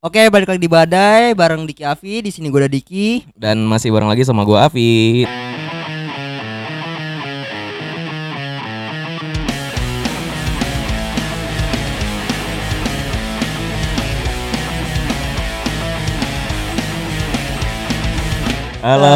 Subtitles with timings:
[0.00, 2.24] Oke, balik lagi di Badai bareng Diki Avi.
[2.24, 3.36] Di sini gue ada Diki.
[3.36, 5.28] Dan masih bareng lagi sama gua Avi.
[18.80, 19.12] Halo,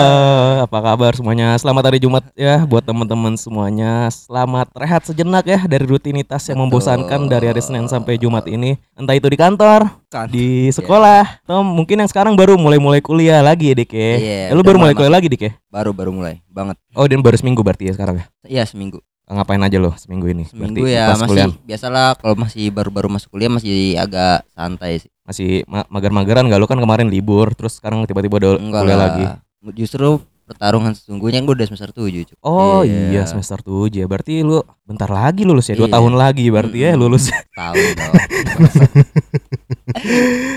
[0.61, 1.57] apa kabar semuanya?
[1.57, 4.13] Selamat hari Jumat ya buat teman-teman semuanya.
[4.13, 8.77] Selamat rehat sejenak ya dari rutinitas yang membosankan dari hari Senin sampai Jumat ini.
[8.93, 10.29] Entah itu di kantor, Kan.
[10.29, 14.05] di sekolah, atau mungkin yang sekarang baru mulai-mulai kuliah lagi ya, Dik ya.
[14.05, 15.53] Iya, Eh, lu udah baru mulai mulai kuliah lagi, Dik ya?
[15.73, 16.77] Baru baru mulai banget.
[16.93, 18.27] Oh, dan baru seminggu berarti ya sekarang ya?
[18.45, 19.01] Iya seminggu.
[19.25, 20.45] Ngapain aja lo seminggu ini?
[20.45, 25.01] Seminggu berarti ya pas masih kuliah biasalah kalau masih baru-baru masuk kuliah masih agak santai
[25.01, 25.09] sih.
[25.25, 29.09] masih ma- mager-mageran gak lo kan kemarin libur terus sekarang tiba-tiba udah Enggak kuliah lah.
[29.09, 29.25] lagi.
[29.73, 32.37] Justru pertarungan sesungguhnya gue udah semester 7 cuy.
[32.43, 33.09] Oh Iya.
[33.11, 34.05] iya semester 7 ya.
[34.05, 35.75] Berarti lu bentar lagi lulus ya.
[35.75, 35.97] Dua Iya.
[35.97, 37.01] tahun lagi berarti ya Mm-mm.
[37.01, 37.33] lulus.
[37.57, 38.13] Tahun dong.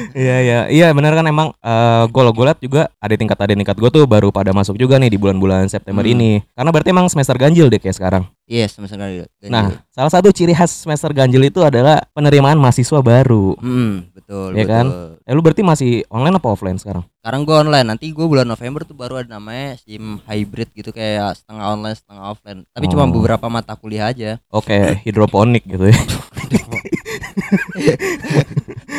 [0.09, 3.75] Iya iya iya benar kan emang eh gue gue liat juga ada tingkat ada tingkat
[3.75, 6.13] gue tuh baru pada masuk juga nih di bulan-bulan September Hmm.
[6.13, 6.31] ini.
[6.51, 8.23] Karena berarti emang semester ganjil deh kayak sekarang.
[8.43, 9.27] Iya semester ganjil.
[9.45, 13.55] Nah, salah satu ciri khas semester ganjil itu adalah penerimaan mahasiswa baru.
[13.57, 14.71] Hmm, betul Iya betul.
[14.71, 14.85] kan?
[15.21, 17.03] Eh lu berarti masih online apa offline sekarang?
[17.17, 17.83] Sekarang gue online.
[17.85, 22.23] Nanti gue bulan November tuh baru ada namanya SIM hybrid gitu kayak setengah online setengah
[22.25, 22.59] offline.
[22.69, 23.11] Tapi cuma Oh.
[23.11, 24.39] beberapa mata kuliah aja.
[24.49, 25.97] Oke, hidroponik gitu ya.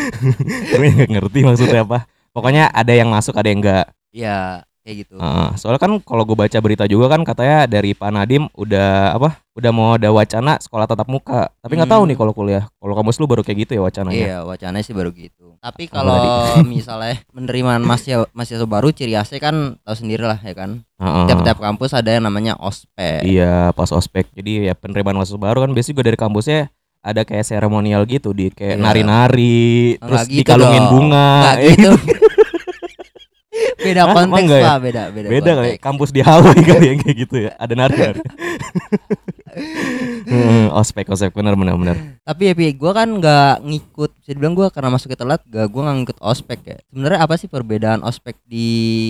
[0.78, 2.06] Gue nggak ngerti maksudnya apa.
[2.30, 3.86] Pokoknya ada yang masuk, ada yang enggak.
[4.12, 5.14] Iya kayak gitu.
[5.20, 9.36] Heeh, soalnya kan kalau gue baca berita juga kan katanya dari Pak Nadim udah apa?
[9.52, 11.52] Udah mau ada wacana sekolah tatap muka.
[11.60, 12.08] Tapi nggak tahu Hmm.
[12.08, 12.64] nih kalau kuliah.
[12.80, 14.16] Kalau kampus lu baru kayak gitu ya wacananya.
[14.16, 15.60] Iya, wacananya sih baru gitu.
[15.60, 16.16] Tapi kalau
[16.64, 20.80] misalnya penerimaan mahasiswa mahasiswa baru ciri khasnya kan tahu sendiri lah ya kan.
[20.96, 23.28] Tiap-tiap kampus ada yang namanya ospek.
[23.28, 24.32] Iya, pas ospek.
[24.32, 26.60] Jadi ya penerimaan mahasiswa baru kan biasanya juga dari kampusnya
[27.00, 28.82] ada kayak seremonial gitu di kayak Iya.
[28.82, 30.92] nari-nari, Nggak terus gitu dikalungin dong.
[30.92, 31.28] bunga.
[31.40, 31.90] Nggak gitu.
[33.78, 34.66] beda Hah, konteks nggak ya?
[34.66, 35.26] lah, beda beda.
[35.28, 35.82] Beda kali, konteks.
[35.82, 37.50] kampus di Hawaii kali yang kayak gitu ya.
[37.56, 38.20] Ada nari-nari.
[40.28, 41.96] Hmm, ospek, ospek bener bener bener.
[42.22, 44.10] Tapi ya Pi, gua kan nggak ngikut.
[44.14, 46.76] Bisa dibilang gua karena masuknya telat, gak gua nggak ngikut ospek ya.
[46.86, 48.68] Sebenarnya apa sih perbedaan ospek di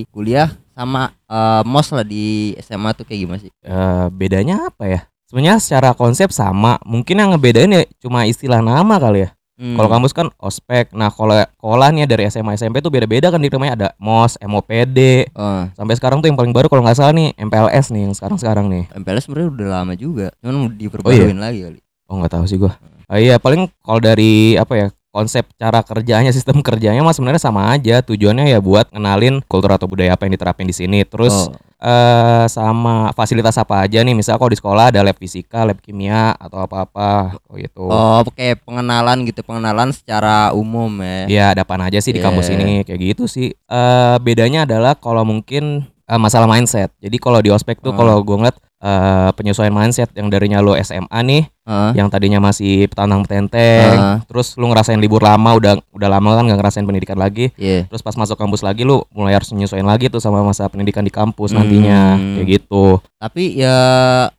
[0.08, 3.50] kuliah sama eh, mos lah di SMA tuh kayak gimana sih?
[3.52, 5.00] Eh, bedanya apa ya?
[5.28, 6.80] Sebenarnya secara konsep sama.
[6.88, 9.30] Mungkin yang ngebedain ya cuma istilah nama kali ya.
[9.58, 9.74] Hmm.
[9.74, 10.94] Kalau kampus kan ospek.
[10.94, 15.28] Nah, kalau sekolah nih dari SMA SMP tuh beda-beda kan di namanya ada MOS, MOPD.
[15.34, 18.70] Oh, Sampai sekarang tuh yang paling baru kalau nggak salah nih MPLS nih yang sekarang-sekarang
[18.70, 18.84] nih.
[18.94, 21.78] MPLS sebenarnya udah lama juga, cuman diperbaruin lagi kali.
[22.08, 22.72] Oh nggak tahu sih gua.
[23.10, 27.70] Ah, iya paling kalau dari apa ya konsep cara kerjanya sistem kerjanya mas sebenarnya sama
[27.70, 31.54] aja tujuannya ya buat ngenalin kultur atau budaya apa yang diterapin di sini terus Oh.
[31.78, 36.34] eh sama fasilitas apa aja nih misal kalau di sekolah ada lab fisika lab kimia
[36.34, 41.22] atau apa-apa oh gitu Oh, kayak pengenalan gitu, pengenalan secara umum ya.
[41.30, 42.58] ya ada apa aja sih di kampus Iya.
[42.58, 47.54] ini kayak gitu sih eh bedanya adalah kalau mungkin eh, masalah mindset jadi kalau di
[47.54, 48.00] ospek tuh Hmm.
[48.02, 51.90] kalau gue ngeliat eh, penyesuaian mindset yang darinya lo SMA nih Heeh.
[51.94, 54.16] yang tadinya masih petantang petenteng Heeh.
[54.24, 57.86] terus lu ngerasain libur lama udah udah lama kan nggak ngerasain pendidikan lagi Iya.
[57.86, 61.10] terus pas masuk kampus lagi lu mulai harus menyesuaikan lagi tuh sama masa pendidikan di
[61.10, 62.34] kampus nantinya Hmm.
[62.38, 63.76] kayak gitu Tapi ya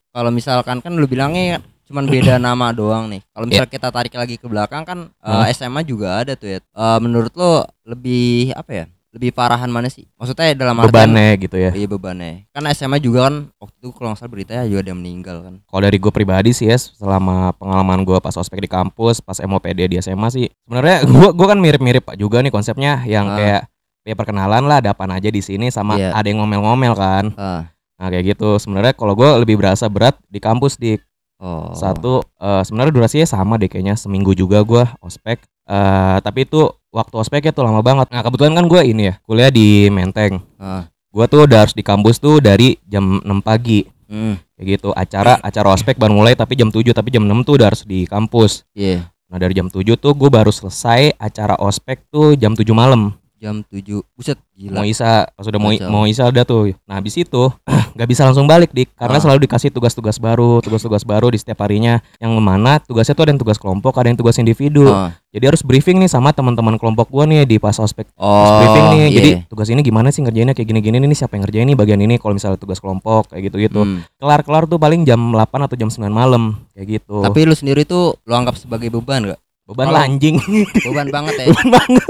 [0.09, 3.21] kalau misalkan kan lu bilangnya cuman beda nama doang nih.
[3.29, 5.49] Kalau misal kita tarik lagi ke belakang kan eh, Hah?
[5.49, 6.59] SMA juga ada tuh ya.
[6.61, 8.85] Eh, menurut lo lebih apa ya?
[9.09, 10.05] Lebih parahan mana sih?
[10.15, 12.45] Maksudnya dalam artian bebannya gitu ya Iya bebannya.
[12.49, 15.53] Kan SMA juga kan waktu itu kalau nggak salah beritanya juga ada yang meninggal kan.
[15.63, 19.79] kalau dari gue pribadi sih ya selama pengalaman gue pas ospek di kampus pas MOPD
[19.87, 23.35] di SMA sih sebenarnya gue gua kan mirip-mirip pak juga nih konsepnya yang Ah.
[23.35, 23.61] kayak
[24.03, 26.13] ya perkenalan lah ada apa aja di sini sama Iya.
[26.13, 27.65] ada yang ngomel-ngomel kan Ah.
[27.95, 31.01] nah kayak gitu sebenarnya kalau gue lebih berasa berat di kampus di
[31.39, 31.71] Oh.
[31.71, 35.39] Satu eh, sebenarnya durasinya sama deh kayaknya seminggu juga gua ospek.
[35.63, 38.09] Eh tapi itu waktu ospeknya tuh lama banget.
[38.09, 40.41] Nah kebetulan kan gue ini ya kuliah di Menteng.
[40.57, 40.89] Ah.
[41.09, 44.41] Gua tuh udah harus di kampus tuh dari jam 6 pagi Hmm.
[44.57, 44.89] kayak gitu.
[44.93, 48.09] Acara acara ospek baru mulai tapi jam 7 tapi jam 6 tuh udah harus di
[48.09, 48.65] kampus.
[48.73, 49.09] Iya.
[49.29, 53.13] Nah dari jam 7 tuh gue baru selesai acara ospek tuh jam 7 malam.
[53.39, 54.03] Jam 7.
[54.13, 54.75] Buset, gila.
[54.75, 56.75] Mau isa pas udah mau mau isa udah tuh.
[56.83, 57.43] Nah habis itu
[57.95, 59.23] nggak bisa langsung balik dik karena Ah.
[59.23, 62.03] selalu dikasih tugas-tugas baru, tugas-tugas baru di setiap harinya.
[62.17, 64.91] Yang mana tugasnya tuh ada yang tugas kelompok, ada yang tugas individu.
[64.91, 65.15] Ah.
[65.29, 68.11] Jadi harus briefing nih sama teman-teman kelompok gua nih di pas ospek.
[68.11, 68.99] Pas Oh, briefing nih.
[68.99, 69.15] iya.
[69.15, 72.19] Jadi tugas ini gimana sih ngerjainnya kayak gini-gini nih siapa yang ngerjain nih bagian ini
[72.19, 73.79] kalau misalnya tugas kelompok kayak gitu-gitu.
[73.79, 74.03] Hmm.
[74.15, 77.23] Kelar-kelar tuh paling jam 8 atau jam 9 malam kayak gitu.
[77.23, 79.39] Tapi lu sendiri tuh lu anggap sebagai beban gak?
[79.63, 80.35] beban kalau- lah anjing.
[80.89, 81.45] Beban banget ya.
[81.47, 82.03] beban banget.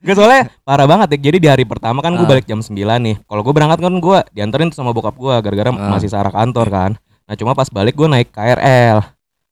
[0.00, 1.30] Gak soalnya parah banget ya.
[1.30, 2.30] Jadi di hari pertama kan gue Ah.
[2.30, 3.16] balik jam 9 nih.
[3.20, 5.90] Kalau gue berangkat kan gue dianterin sama bokap gue gara-gara Ah.
[5.90, 6.90] masih searah kantor kan.
[7.22, 9.00] Nah cuma pas balik gue naik KRL.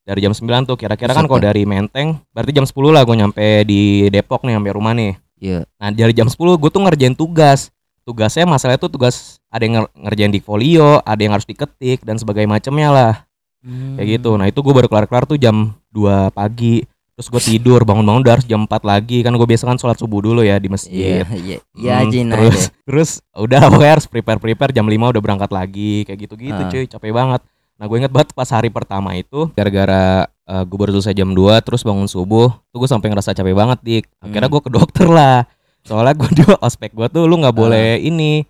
[0.02, 3.42] dari jam 9 tuh kira-kira kan kalau dari Menteng berarti jam 10 lah gue nyampe
[3.66, 5.66] di Depok nih sampai rumah nih Iya.
[5.74, 9.94] nah dari jam 10 gue tuh ngerjain tugas tugasnya masalahnya tuh tugas ada yang nger-
[9.98, 13.12] ngerjain di folio ada yang harus diketik dan sebagainya macamnya lah
[13.58, 13.98] Hmm.
[13.98, 16.86] kayak gitu nah itu gue baru kelar-kelar tuh jam 2 pagi
[17.16, 20.20] terus gue tidur bangun-bangun udah harus jam 4 lagi kan gue biasa kan sholat subuh
[20.20, 21.58] dulu ya di masjid Iya, iya.
[21.72, 22.68] Iya, Hmm, terus aja.
[22.84, 26.68] terus udah pokoknya harus prepare prepare jam 5 udah berangkat lagi kayak gitu gitu Ah.
[26.68, 27.40] cuy capek banget
[27.74, 31.40] nah gue inget banget pas hari pertama itu gara-gara eh, gue baru selesai jam 2
[31.60, 34.52] terus bangun subuh tuh gue sampai ngerasa capek banget dik akhirnya Hmm.
[34.52, 35.48] gue ke dokter lah
[35.82, 37.58] soalnya gue di ospek gue tuh lu nggak Ah.
[37.58, 38.44] boleh ini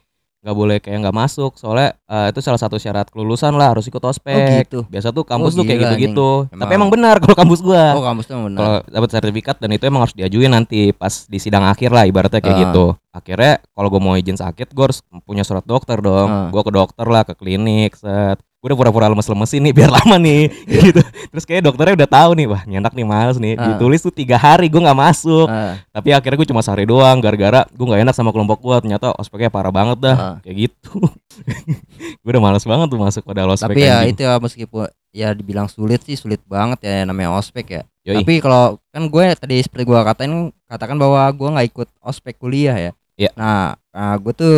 [0.47, 3.99] nggak boleh kayak nggak masuk soalnya eh, itu salah satu syarat kelulusan lah harus ikut
[3.99, 4.79] ospek Oh, gitu.
[4.87, 8.05] biasa tuh kampus Oh, tuh kayak gila, gitu-gitu tapi Emang- benar kalau kampus gua Oh,
[8.05, 8.57] kampus tuh benar.
[8.57, 12.39] kalau dapat sertifikat dan itu emang harus diajuin nanti pas di sidang akhir lah ibaratnya
[12.39, 12.63] kayak Ah.
[12.65, 16.47] gitu akhirnya kalau gue mau izin sakit gue harus punya surat dokter dong Ah.
[16.47, 20.51] gue ke dokter lah ke klinik set gue udah pura-pura lemes-lemesin nih biar lama nih
[20.67, 20.99] gitu
[21.31, 23.63] terus kayak dokternya udah tahu nih wah nyenak nih males nih Ah.
[23.71, 27.63] ditulis tuh tiga hari gue nggak masuk Ah, tapi akhirnya gue cuma sehari doang gara-gara
[27.65, 30.35] gue nggak enak sama kelompok gue ternyata ospeknya parah banget dah Ah.
[30.43, 30.99] kayak gitu
[32.23, 34.11] gue udah males banget tuh masuk pada ospek tapi ya anjing.
[34.11, 34.85] itu ya meskipun
[35.15, 37.83] ya dibilang sulit sih sulit banget ya namanya ospek ya.
[38.05, 38.21] Yoi.
[38.21, 40.33] Tapi kalau kan gue tadi seperti gue katain
[40.67, 42.93] katakan bahwa gue nggak ikut ospek kuliah ya.
[43.17, 43.31] Iya.
[43.33, 44.55] Nah, nah gue tuh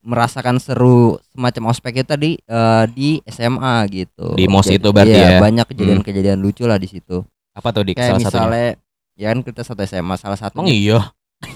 [0.00, 4.32] merasakan seru semacam ospek itu tadi eh, di SMA gitu.
[4.34, 5.40] Di MOS itu berarti iya, ya?
[5.40, 7.20] banyak kejadian-kejadian lucu lah di situ.
[7.50, 8.68] apa tuh dik Kayak salah satunya misalnya
[9.18, 10.98] ya kan kita satu SMA salah satu emang iya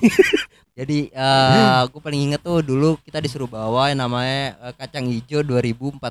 [0.74, 5.46] Jadi eh gue paling inget tuh dulu kita disuruh bawa yang namanya eh, kacang hijau
[5.46, 6.02] 2014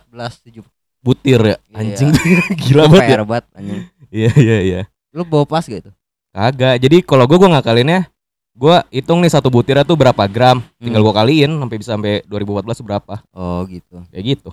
[0.48, 0.64] tujuh
[1.04, 1.76] butir ya Iya.
[1.76, 2.10] anjing
[2.64, 3.82] gila banget ya banget anjing.
[4.08, 4.82] iya iya iya
[5.12, 5.92] Lu bawa pas gitu?
[6.32, 6.82] Kagak.
[6.82, 8.10] Jadi kalau gue gue ngakalinnya
[8.54, 10.62] gue hitung nih satu butirnya tuh berapa gram.
[10.78, 11.08] Tinggal Hmm.
[11.10, 13.14] gue kaliin sampai bisa sampai 2014 tuh berapa.
[13.34, 14.06] Oh gitu.
[14.14, 14.50] Kayak gitu.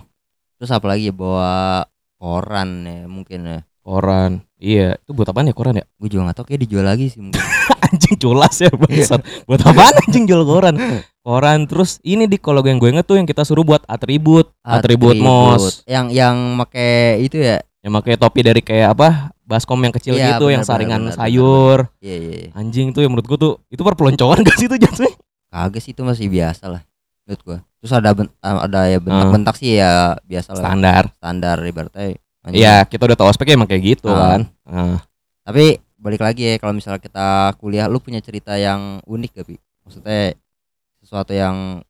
[0.57, 1.85] Terus apa lagi ya bawa
[2.17, 3.59] koran ya mungkin ya.
[3.81, 4.45] Koran.
[4.61, 5.85] Iya, itu buat apaan ya koran ya?
[5.97, 7.41] Gue juga gak tau kayak dijual lagi sih mungkin.
[7.91, 9.21] anjing culas ya bangsat.
[9.49, 10.77] buat apaan anjing jual koran?
[11.21, 15.13] Koran terus ini di kalau yang gue inget tuh yang kita suruh buat atribut, atribut,
[15.21, 15.85] mos.
[15.85, 17.61] Yang yang make itu ya.
[17.85, 19.29] Yang pakai topi dari kayak apa?
[19.51, 21.79] Baskom yang kecil Iya, gitu yang benar, saringan benar, benar, sayur.
[21.99, 22.31] Iya iya.
[22.39, 22.49] iya.
[22.55, 25.11] Anjing tuh yang menurut gue tuh itu perpeloncoan gak sih itu jatuhnya?
[25.51, 26.81] Kagak sih itu masih biasa lah
[27.21, 27.57] menurut gua.
[27.77, 31.03] Terus ada ben- ada ya bentak-bentak sih ya biasa lah Standar.
[31.13, 32.15] standar ibaratnya.
[32.49, 34.17] Iya, kita udah tahu ospek emang kayak gitu Ah.
[34.17, 34.41] kan.
[34.65, 34.97] Ah.
[35.43, 37.27] Tapi balik lagi ya kalau misalnya kita
[37.57, 39.55] kuliah lu punya cerita yang unik gak Pi?
[39.83, 40.33] Maksudnya
[40.97, 41.83] sesuatu yang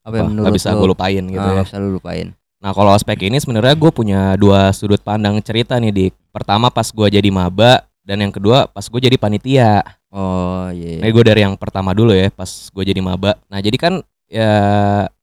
[0.00, 1.62] apa ya Wah, menurut nggak bisa lu, lupain gitu ah, ya.
[1.62, 2.32] bisa lu lupain.
[2.60, 6.12] Nah kalau ospek ini sebenarnya gue punya dua sudut pandang cerita nih dik.
[6.28, 9.80] Pertama pas gue jadi maba dan yang kedua pas gue jadi panitia.
[10.12, 11.00] Oh iya.
[11.00, 13.40] Nah gue dari yang pertama dulu ya pas gue jadi maba.
[13.48, 14.52] Nah jadi kan ya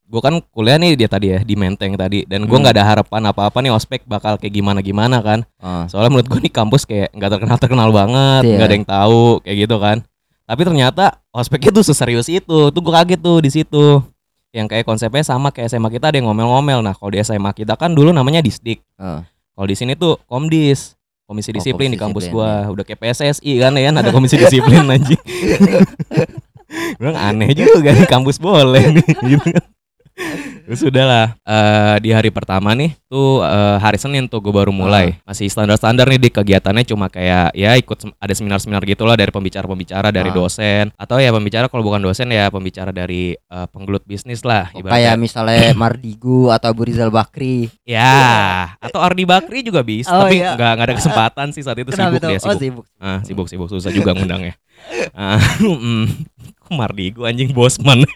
[0.08, 2.64] gue kan kuliah nih dia tadi ya di Menteng tadi dan gue Hmm.
[2.64, 5.46] nggak ada harapan apa-apa nih ospek bakal kayak gimana gimana kan.
[5.62, 8.56] Oh, Soalnya menurut gue nih kampus kayak nggak terkenal terkenal banget, Iya.
[8.58, 9.98] nggak ada yang tahu kayak gitu kan.
[10.48, 12.72] Tapi ternyata ospeknya tuh seserius itu.
[12.72, 13.86] Tuh gue kaget tuh di situ.
[14.56, 16.80] Yang kayak konsepnya sama kayak SMA kita ada yang ngomel-ngomel.
[16.84, 18.84] Nah kalau di SMA kita kan dulu namanya disdik.
[19.00, 19.22] oh.
[19.58, 20.94] Kalau di sini tuh komdis.
[21.28, 22.72] Komisi Oh, disiplin di komisi kampus disiplin, gua.
[22.72, 25.20] Udah kayak PSSI kan ya, ada komisi disiplin anjing.
[27.00, 29.66] Bilang aneh juga nih kampus boleh nih gitu kan.
[30.68, 34.70] Terus udah lah eh, di hari pertama nih tuh eh, hari Senin tuh gue baru
[34.70, 39.30] mulai masih standar-standar nih di kegiatannya cuma kayak ya ikut sem- ada seminar-seminar gitulah dari
[39.30, 40.36] pembicara-pembicara dari Ah.
[40.36, 44.82] dosen atau ya pembicara kalau bukan dosen ya pembicara dari eh, penggelut bisnis lah Oh,
[44.82, 44.92] ibaratnya.
[44.92, 47.70] kayak misalnya Mardigu atau Abu Rizal Bakri.
[47.86, 48.18] Ya,
[48.80, 50.58] atau Ardi Bakri juga bisa, Oh, tapi iya.
[50.58, 52.60] nggak nggak ada kesempatan sih saat itu sibuk dia Oh sibuk.
[52.60, 52.86] sibuk.
[52.98, 54.58] Ah, sibuk sibuk susah juga ngundangnya.
[55.14, 55.40] Ah,
[56.60, 58.04] kok Mardigu anjing bosman.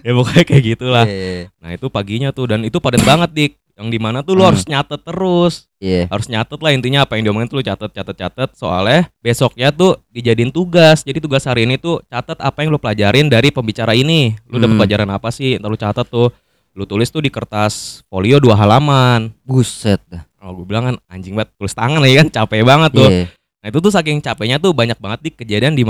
[0.00, 1.04] ya pokoknya kayak gitulah.
[1.04, 3.52] Iya, iya, Nah itu paginya tuh dan itu padat banget dik.
[3.72, 4.52] Yang di mana tuh lu Hmm.
[4.52, 6.04] harus nyatet terus, Iya.
[6.12, 8.50] harus nyatet lah intinya apa yang diomongin tuh lu catet catet catet.
[8.52, 11.00] Soalnya besoknya tuh dijadiin tugas.
[11.08, 14.36] Jadi tugas hari ini tuh catet apa yang lu pelajarin dari pembicara ini.
[14.44, 14.80] Lu dapet Hmm.
[14.84, 15.56] pelajaran apa sih?
[15.56, 16.28] Ntar lu catat tuh.
[16.76, 19.32] Lu tulis tuh di kertas folio dua halaman.
[19.40, 20.24] Buset dah.
[20.44, 23.08] Oh gue bilang kan anjing banget tulis tangan lagi kan capek banget tuh.
[23.08, 23.24] Iya.
[23.32, 25.84] Nah itu tuh saking capeknya tuh banyak banget di kejadian di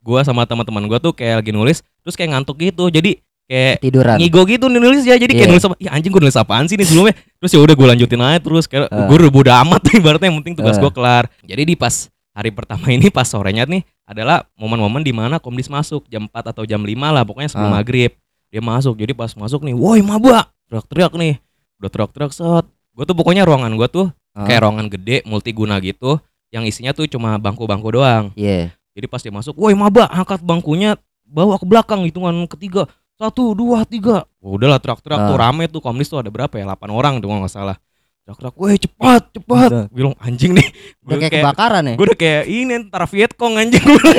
[0.00, 2.88] gua sama teman-teman gua tuh kayak lagi nulis terus kayak ngantuk gitu.
[2.88, 4.16] Jadi kayak Tiduran.
[4.16, 5.14] ngigo gitu nulis ya.
[5.14, 5.52] Jadi kayak Iya.
[5.52, 5.74] nulis apa?
[5.78, 7.14] Ya anjing gua nulis apaan sih nih sebelumnya.
[7.38, 9.06] Terus ya udah gua lanjutin aja terus kayak Ah.
[9.06, 10.80] gue udah bodo amat nih ibaratnya yang penting tugas Ah.
[10.80, 11.24] gua kelar.
[11.42, 11.94] Jadi di pas
[12.30, 16.62] hari pertama ini pas sorenya nih adalah momen-momen di mana komdis masuk jam 4 atau
[16.62, 17.76] jam 5 lah pokoknya sebelum Ah.
[17.78, 18.14] maghrib.
[18.48, 18.98] Dia masuk.
[18.98, 21.38] Jadi pas masuk nih, woi maba, teriak-teriak nih.
[21.78, 22.64] Udah teriak-teriak set.
[22.90, 24.46] Gue tuh pokoknya ruangan gua tuh Ah.
[24.46, 26.18] kayak ruangan gede multiguna gitu
[26.50, 28.30] yang isinya tuh cuma bangku-bangku doang.
[28.34, 28.74] Iya.
[28.90, 33.84] Jadi pas dia masuk, woi maba angkat bangkunya bawa ke belakang hitungan ketiga satu dua
[33.84, 34.24] tiga.
[34.40, 35.40] Wah, udahlah teriak-teriak tuh Ah.
[35.42, 36.64] rame tuh komunis tuh ada berapa ya?
[36.64, 37.76] 8 orang tuh nggak salah.
[38.20, 39.84] teriak-teriak, "Woi, cepat, cepat." Udah.
[39.86, 40.68] Gue bilang anjing nih.
[41.02, 41.94] Udah Gue kayak kebakaran ya.
[41.94, 44.14] gue udah kayak ini antara Vietcong anjing gue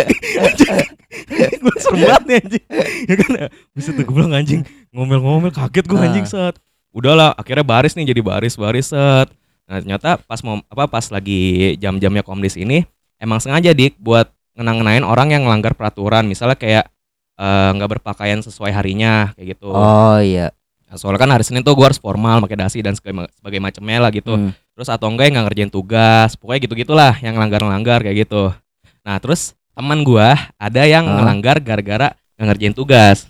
[1.61, 2.63] gue serem banget nih anjing
[3.03, 3.29] ya kan
[3.71, 4.61] bisa tuh gue bilang anjing
[4.91, 6.07] ngomel-ngomel kaget gue Ah.
[6.07, 6.55] anjing set
[6.91, 9.27] udahlah akhirnya baris nih jadi baris baris set
[9.63, 11.39] nah ternyata pas mau apa pas lagi
[11.77, 12.83] jam-jamnya komdis ini
[13.17, 16.85] emang sengaja dik buat ngenang-ngenain orang yang ngelanggar peraturan misalnya kayak
[17.35, 20.51] eh, nggak berpakaian sesuai harinya kayak gitu Oh iya.
[20.85, 23.99] Nah, soalnya kan hari Senin tuh gue harus formal pakai dasi dan sebagai, sebagai macamnya
[23.99, 24.51] lah gitu Hmm.
[24.71, 28.51] terus atau enggak yang nggak ngerjain tugas pokoknya gitu gitulah yang langgar-langgar kayak gitu
[29.01, 31.15] nah terus teman gua ada yang Ah.
[31.17, 33.27] ngelanggar gara-gara nggak ngerjain tugas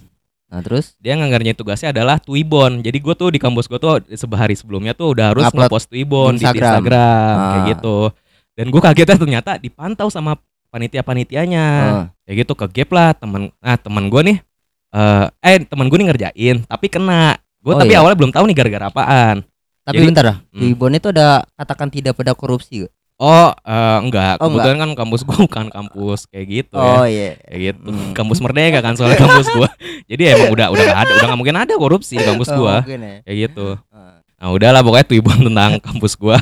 [0.48, 4.04] Nah terus dia nggak ngerjain tugasnya adalah Twibbon jadi gue tuh di kampus gue tuh
[4.10, 6.68] sehari sebelumnya tuh udah harus ngepost Twibbon di di Instagram.
[6.76, 7.68] Instagram, kayak Ah.
[7.72, 7.98] gitu
[8.52, 10.36] dan gue kagetnya ternyata dipantau sama
[10.72, 12.06] panitia-panitianya Oh.
[12.24, 14.38] kayak gitu ke gap lah temen nah temen gue nih
[14.90, 18.00] eh eh temen gue nih ngerjain tapi kena gue Oh, tapi iya.
[18.00, 19.38] awalnya belum tahu nih gara-gara apaan
[19.82, 20.38] Tapi Jadi- bentar dah.
[20.48, 20.62] Hmm.
[20.62, 22.86] Di Ibon itu ada katakan tidak pada korupsi.
[22.86, 22.94] gak?
[23.18, 24.38] Oh, eh, enggak.
[24.38, 27.10] Oh, Kebetulan kan kampus gua bukan kampus kayak gitu Oh ya.
[27.10, 27.30] iya.
[27.42, 27.80] Kayak gitu.
[27.90, 28.12] Hmm.
[28.18, 29.70] Kampus Merdeka kan soalnya kampus gua.
[30.10, 32.86] Jadi emang udah udah gak ada, udah gak mungkin ada korupsi di kampus Oh, gua.
[32.86, 33.16] mungkin ya.
[33.26, 33.68] Kayak gitu.
[33.90, 34.22] Ah.
[34.38, 36.38] Nah, udahlah pokoknya tuibon tentang kampus gua.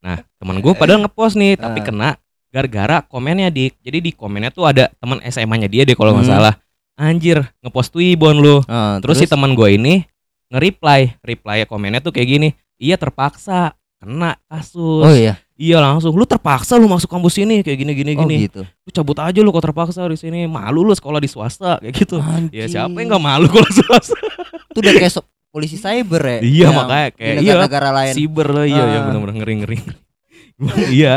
[0.00, 1.84] Nah, teman gua padahal ngepost nih, tapi Ah.
[1.86, 2.08] kena
[2.54, 3.82] gara-gara komennya dik.
[3.82, 6.34] Jadi di komennya tuh ada teman SMA-nya dia deh kalau nggak Hmm.
[6.38, 6.54] salah.
[6.94, 8.62] Anjir, ngepost tuibon lu.
[8.64, 10.06] Ah, Terus, si teman gua ini
[10.46, 12.48] nge-reply, reply komennya tuh kayak gini.
[12.76, 15.02] Iya terpaksa kena kasus.
[15.02, 15.34] Oh iya.
[15.54, 18.46] Iya langsung lu terpaksa lu masuk kampus ini kayak gini gini Oh gini.
[18.46, 18.62] gitu.
[18.62, 20.46] Lu cabut aja lu kok terpaksa di sini.
[20.46, 22.18] Malu lu sekolah di swasta kayak gitu.
[22.18, 22.70] Ya Anjing.
[22.70, 24.14] siapa yang nggak malu kalau swasta?
[24.70, 26.38] Itu udah kayak so- polisi cyber ya.
[26.42, 28.12] Iya, makanya kayak, negara-negara lain.
[28.12, 29.02] Siber lah iya ya Ah.
[29.06, 29.78] benar-benar ngeri ngeri.
[30.94, 31.14] Iya.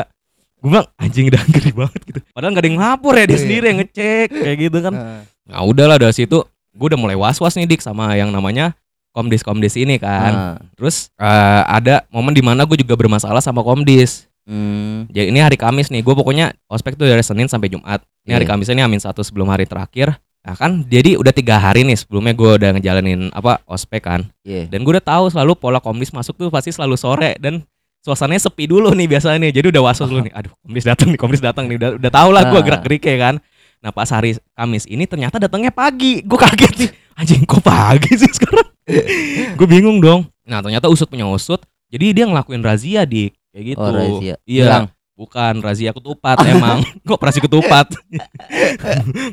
[0.58, 2.20] Gue bilang anjing udah ngeri banget gitu.
[2.34, 3.44] Padahal gak ada yang lapor ya dia Iya.
[3.46, 4.94] sendiri yang ngecek kayak gitu kan.
[4.94, 5.22] Ah.
[5.46, 6.38] Nah udahlah dari situ
[6.74, 8.74] gue udah mulai was-was nih dik sama yang namanya
[9.14, 10.34] komdis komdis ini kan.
[10.34, 10.56] Ah.
[10.74, 14.26] Terus eh, ada momen di mana gue juga bermasalah sama komdis.
[14.48, 15.04] Hmm.
[15.12, 18.00] Jadi ini hari Kamis nih, gue pokoknya ospek tuh dari Senin sampai Jumat.
[18.24, 18.56] Ini hari Iya.
[18.56, 20.16] Kamis ini amin satu sebelum hari terakhir.
[20.40, 24.24] Nah kan, jadi udah tiga hari nih sebelumnya gue udah ngejalanin apa ospek kan.
[24.48, 24.72] Iya.
[24.72, 27.60] Dan gue udah tahu selalu pola komdis masuk tuh pasti selalu sore dan
[28.08, 29.52] suasananya sepi dulu nih biasanya nih.
[29.52, 30.32] Jadi udah was dulu nih.
[30.32, 31.76] Aduh, komdis datang nih, komdis datang nih.
[31.76, 32.64] Udah, udah tau lah gue Ah.
[32.64, 33.36] gerak gerik ya kan.
[33.78, 36.24] Nah pas hari Kamis ini ternyata datangnya pagi.
[36.24, 36.90] Gue kaget nih.
[37.14, 38.68] Anjing kok pagi sih sekarang?
[39.60, 40.24] gue bingung dong.
[40.42, 41.60] Nah ternyata usut punya usut.
[41.88, 43.84] Jadi dia ngelakuin razia di kayak gitu.
[43.84, 44.36] Oh razia.
[44.48, 44.64] Iya.
[44.64, 44.86] Hilang.
[45.14, 46.86] Bukan razia ketupat emang.
[47.06, 47.90] Kok operasi ketupat?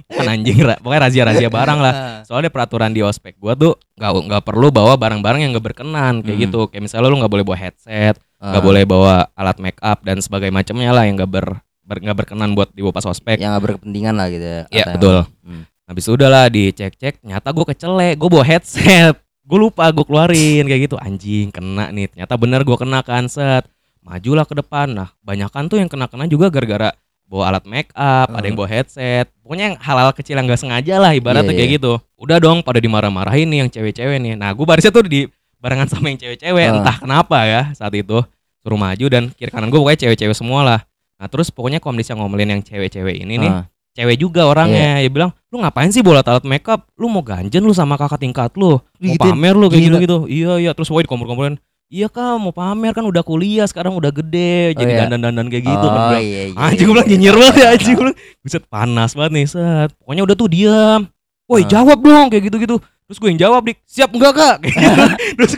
[0.08, 1.92] Bukan anjing, pokoknya razia-razia barang lah.
[1.92, 2.18] Ah.
[2.28, 6.36] Soalnya peraturan di ospek gua tuh nggak nggak perlu bawa barang-barang yang nggak berkenan kayak
[6.36, 6.44] Hmm.
[6.48, 6.60] gitu.
[6.68, 8.66] Kayak misalnya lu nggak boleh bawa headset, nggak Ah.
[8.66, 11.46] boleh bawa alat make up dan sebagainya macamnya lah yang nggak ber
[11.80, 13.40] ber- nggak berkenan buat dibawa pas ospek.
[13.40, 14.62] Yang nggak berkepentingan lah gitu ya.
[14.68, 15.16] Iya betul.
[15.40, 15.62] Hmm.
[15.84, 20.64] Habis itu udah lah dicek-cek, ternyata gue kecelek, gue bawa headset, gue lupa gue keluarin
[20.64, 23.68] kayak gitu, anjing kena nih, ternyata bener gue kena kan set,
[24.00, 28.40] majulah ke depan, nah banyakan tuh yang kena-kena juga gara-gara bawa alat make up, ada
[28.42, 28.64] yang Hmm.
[28.64, 31.76] bawa headset, pokoknya yang hal-hal kecil yang gak sengaja lah ibaratnya Iya, kayak iya.
[31.76, 35.28] gitu, udah dong pada dimarah-marahin nih yang cewek-cewek nih, nah gue barisnya tuh di
[35.60, 36.80] barengan sama yang cewek-cewek, Ah.
[36.80, 38.24] entah kenapa ya saat itu
[38.64, 40.80] suruh maju dan kiri kanan gue pokoknya cewek-cewek semua lah,
[41.20, 43.64] nah terus pokoknya komdis yang ngomelin yang cewek-cewek ini nih Ah.
[43.92, 45.04] cewek juga orangnya.
[45.04, 46.88] Dia bilang lu ngapain sih bola alat makeup?
[46.96, 48.80] Lu mau ganjen lu sama kakak tingkat lu?
[48.80, 50.70] Mau pamer lu kayak gitu gitu iya iya.
[50.72, 51.60] Terus woi dikompor-komporin
[51.92, 52.90] iya kak mau pamer.
[52.90, 54.74] Kan udah kuliah sekarang udah gede.
[54.74, 55.00] Oh, jadi iya.
[55.06, 55.86] dandan-dandan kayak gitu.
[55.86, 57.12] Kan oh, bilang, iya, iya, anjing gue iya, bilang iya.
[57.14, 57.94] nyinyir banget ya anjing.
[57.94, 59.90] Gue bilang buset panas banget nih set.
[60.02, 61.00] Pokoknya udah tuh diam
[61.44, 61.68] woi Ah.
[61.68, 62.76] jawab dong kayak gitu-gitu.
[63.04, 63.78] Terus gue yang jawab dik.
[63.84, 64.56] Siap enggak kak
[65.36, 65.52] terus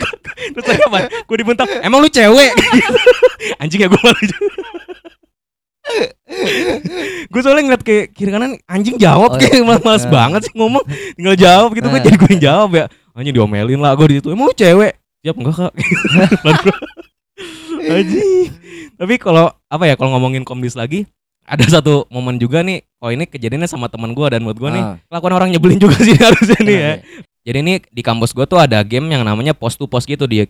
[0.51, 0.97] terus saya apa?
[1.23, 2.51] Gue dibentak emang lu cewek?
[3.63, 4.19] Anjing ya gue malu
[7.27, 10.11] gue soalnya ngeliat kayak kiri kanan anjing jawab Oh, kayak malas malas iya.
[10.11, 10.83] banget sih ngomong.
[11.15, 12.03] Tinggal jawab gitu gue Eh.
[12.03, 12.85] jadi gue yang jawab ya.
[13.15, 14.27] Anjing diomelin lah gue di situ.
[14.29, 14.93] Emang lu cewek?
[15.23, 15.73] Siap enggak kak.
[17.95, 18.47] Anjing.
[18.97, 21.07] Tapi kalau apa ya kalau ngomongin komdis lagi
[21.47, 24.83] ada satu momen juga nih oh ini kejadiannya sama teman gue dan menurut gue nih
[24.83, 24.95] Ah.
[25.07, 26.93] kelakuan orang nyebelin juga sih harusnya nih ya Iya.
[27.43, 30.45] jadi ini di kampus gue tuh ada game yang namanya post to post gitu dia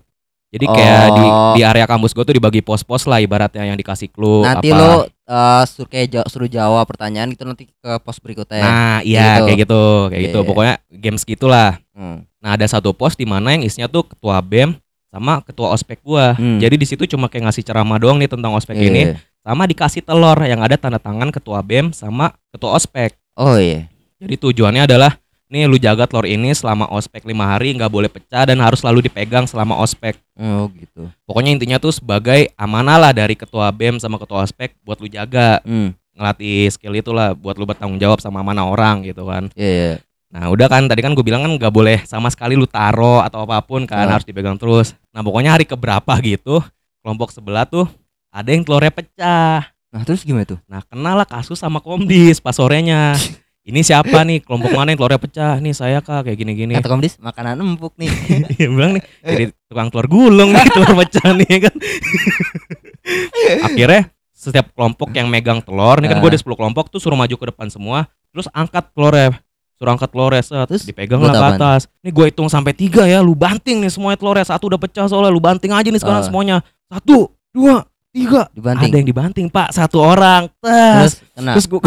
[0.48, 1.54] jadi kayak di Oh.
[1.54, 4.80] di area kampus gue tuh dibagi pos-pos lah ibaratnya yang dikasih clue Nanti apa.
[4.80, 4.92] lo
[5.28, 8.64] uh, suruh kayak suruh jawab pertanyaan gitu nanti ke pos berikutnya.
[8.64, 9.46] Nah, iya Gitu.
[9.46, 10.40] kayak gitu, kayak Iya, gitu.
[10.40, 10.48] iya.
[10.48, 11.72] Pokoknya games gitulah.
[11.92, 12.24] Hmm.
[12.40, 14.80] Nah, ada satu pos di mana yang isinya tuh ketua BEM
[15.18, 16.34] sama ketua ospek gua.
[16.34, 16.62] Hmm.
[16.62, 18.88] Jadi di situ cuma kayak ngasih ceramah doang nih tentang ospek Iya.
[18.88, 19.02] ini,
[19.42, 23.18] sama dikasih telur yang ada tanda tangan ketua BEM sama ketua ospek.
[23.34, 23.90] Oh iya.
[24.18, 28.44] Jadi tujuannya adalah nih lu jaga telur ini selama ospek lima hari nggak boleh pecah
[28.44, 30.14] dan harus selalu dipegang selama ospek.
[30.36, 31.08] Oh gitu.
[31.24, 35.64] Pokoknya intinya tuh sebagai amanah lah dari ketua BEM sama ketua ospek buat lu jaga
[35.64, 35.96] Hmm.
[36.14, 39.48] ngelatih skill itulah buat lu bertanggung jawab sama amanah orang gitu kan.
[39.54, 39.72] Iya.
[39.72, 39.94] iya.
[40.28, 43.48] Nah udah kan tadi kan gue bilang kan nggak boleh sama sekali lu taro atau
[43.48, 44.18] apa pun kan Ah.
[44.18, 44.92] harus dipegang terus.
[45.18, 46.62] Nah pokoknya hari keberapa gitu
[47.02, 47.90] kelompok sebelah tuh
[48.30, 49.66] ada yang telurnya pecah.
[49.90, 50.62] Nah, terus gimana tuh?
[50.70, 53.18] Nah, kenalah kasus sama komdis pas sorenya.
[53.66, 55.54] Ini siapa nih kelompok mana yang telurnya pecah?
[55.58, 56.78] Nih saya kak kayak gini-gini.
[56.78, 58.14] Kata komdis makanan empuk nih.
[58.62, 61.76] Dia bilang nih jadi tukang telur gulung nih telur pecah nih kan.
[63.66, 64.02] Akhirnya
[64.38, 66.34] setiap kelompok yang megang telur, ini kan gue Ah.
[66.36, 69.34] ada 10 kelompok tuh suruh maju ke depan semua, terus angkat telurnya.
[69.78, 71.82] Suruh angkat telurnya, set, Terus dipegang lah ke atas.
[72.02, 74.46] Nih gue hitung sampai tiga ya, lu banting nih semuanya telurnya.
[74.46, 76.28] Satu udah pecah soalnya, lu banting aja nih sekarang Ah.
[76.28, 76.58] semuanya.
[76.90, 78.50] Satu, dua, tiga.
[78.52, 78.90] dibanting.
[78.90, 80.50] Ada yang dibanting pak, satu orang.
[80.58, 80.98] Tes.
[80.98, 81.52] Terus kena.
[81.54, 81.80] Terus gue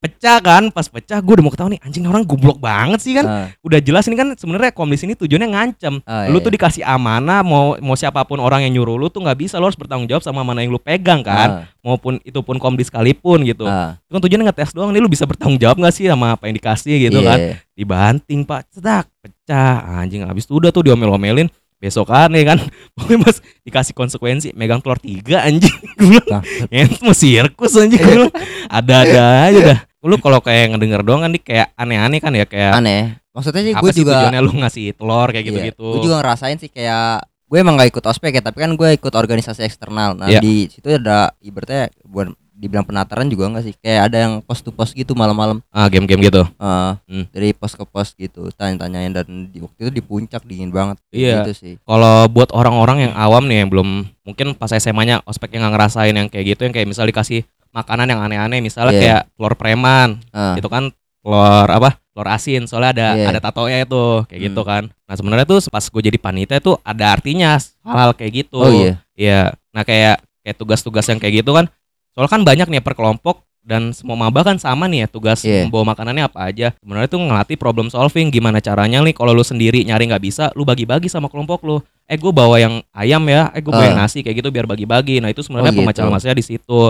[0.00, 3.28] pecah kan, pas pecah gue udah mau ketahui nih anjing orang goblok banget sih kan.
[3.28, 6.00] Ah, Udah jelas ini kan sebenarnya komdis ini tujuannya ngancem.
[6.08, 9.20] ah, lu iya, tuh dikasih amanah mau mau siapa pun orang yang nyuruh lu tuh
[9.20, 9.60] nggak bisa.
[9.60, 11.68] Lu harus bertanggung jawab sama mana yang lu pegang kan?
[11.84, 13.68] Maupun itu pun komdis sekalipun gitu.
[13.68, 16.48] Ah, itu kan tujuannya ngetes doang nih lu bisa bertanggung jawab nggak sih sama apa
[16.48, 17.28] yang dikasih gitu iya.
[17.28, 17.38] kan?
[17.76, 18.72] dibanting pak.
[18.72, 20.00] Cetak pecah.
[20.00, 21.52] Anjing habis itu udah tuh diomel-omelin.
[21.76, 22.58] Besok kan ya kan?
[22.96, 25.76] Pokoknya mas dikasih konsekuensi megang telur tiga anjing.
[26.00, 26.72] Gue bilang Bangsat.
[26.72, 28.00] ya itu mau sirkus anjing.
[28.04, 28.32] Gue bilang
[28.68, 32.72] ada-ada aja dah lu kalau kayak ngedenger doang kan nih kayak aneh-aneh kan ya kayak
[32.72, 33.20] Aneh.
[33.30, 37.22] Maksudnya sih gue juga tujuannya lu ngasih telur kayak gitu-gitu Gue juga ngerasain sih kayak
[37.46, 40.14] gue emang gak ikut ospek ya, tapi kan gue ikut organisasi eksternal.
[40.14, 40.38] Nah, Iya.
[40.38, 43.74] di situ ada ibaratnya buat dibilang penataran juga enggak sih?
[43.74, 45.58] Kayak ada yang pos to pos gitu malam-malam.
[45.72, 47.24] ah game-game gitu Eh, Hmm.
[47.32, 51.00] dari pos ke pos gitu, tanya-tanyain dan di waktu itu di puncak dingin banget.
[51.10, 51.42] Iya.
[51.42, 51.74] Gitu sih.
[51.82, 53.88] Kalau buat orang-orang yang awam nih yang belum
[54.22, 58.06] mungkin pas SMA-nya ospek yang nggak ngerasain yang kayak gitu yang kayak misal dikasih makanan
[58.06, 59.00] yang aneh-aneh misalnya Iya.
[59.00, 63.26] kayak telur preman Ah, itu kan telur apa telur asin soalnya ada Iya.
[63.28, 64.46] ada tatonya itu kayak Hmm.
[64.48, 68.58] gitu kan nah sebenarnya tuh pas gue jadi panitia tuh ada artinya hal-hal kayak gitu
[68.58, 68.94] Oh iya.
[69.12, 69.42] Iya.
[69.70, 71.70] nah kayak kayak tugas-tugas yang kayak gitu kan
[72.10, 75.68] soalnya kan banyak nih per kelompok dan semua maba kan sama nih ya tugas Iya.
[75.68, 79.84] membawa makanannya apa aja sebenarnya tuh ngelatih problem solving gimana caranya nih kalau lu sendiri
[79.84, 83.60] nyari nggak bisa lu bagi-bagi sama kelompok lu eh gue bawa yang ayam ya eh
[83.60, 84.08] gue bawa yang Ah.
[84.08, 85.86] nasi kayak gitu biar bagi-bagi nah itu sebenarnya Oh, gitu.
[85.86, 86.80] masalahnya di situ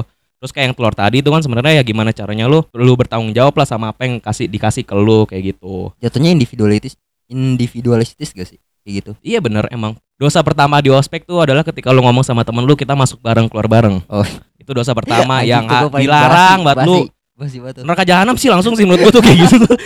[0.41, 3.53] terus kayak yang telur tadi itu kan sebenarnya ya gimana caranya lu lu bertanggung jawab
[3.55, 6.97] lah sama apa yang kasih dikasih ke lu kayak gitu Jatuhnya individualitis
[7.31, 8.59] individualistis gak sih?
[8.81, 9.11] Kayak gitu.
[9.21, 12.73] iya bener emang dosa pertama di ospek tuh adalah ketika lu ngomong sama temen lu
[12.73, 14.25] kita masuk bareng keluar bareng Oh.
[14.57, 17.05] itu dosa pertama Anjing yang paling dilarang buat lu
[17.37, 19.73] basi- Basi jahanam sih langsung sih menurut gua tuh kayak gitu tuh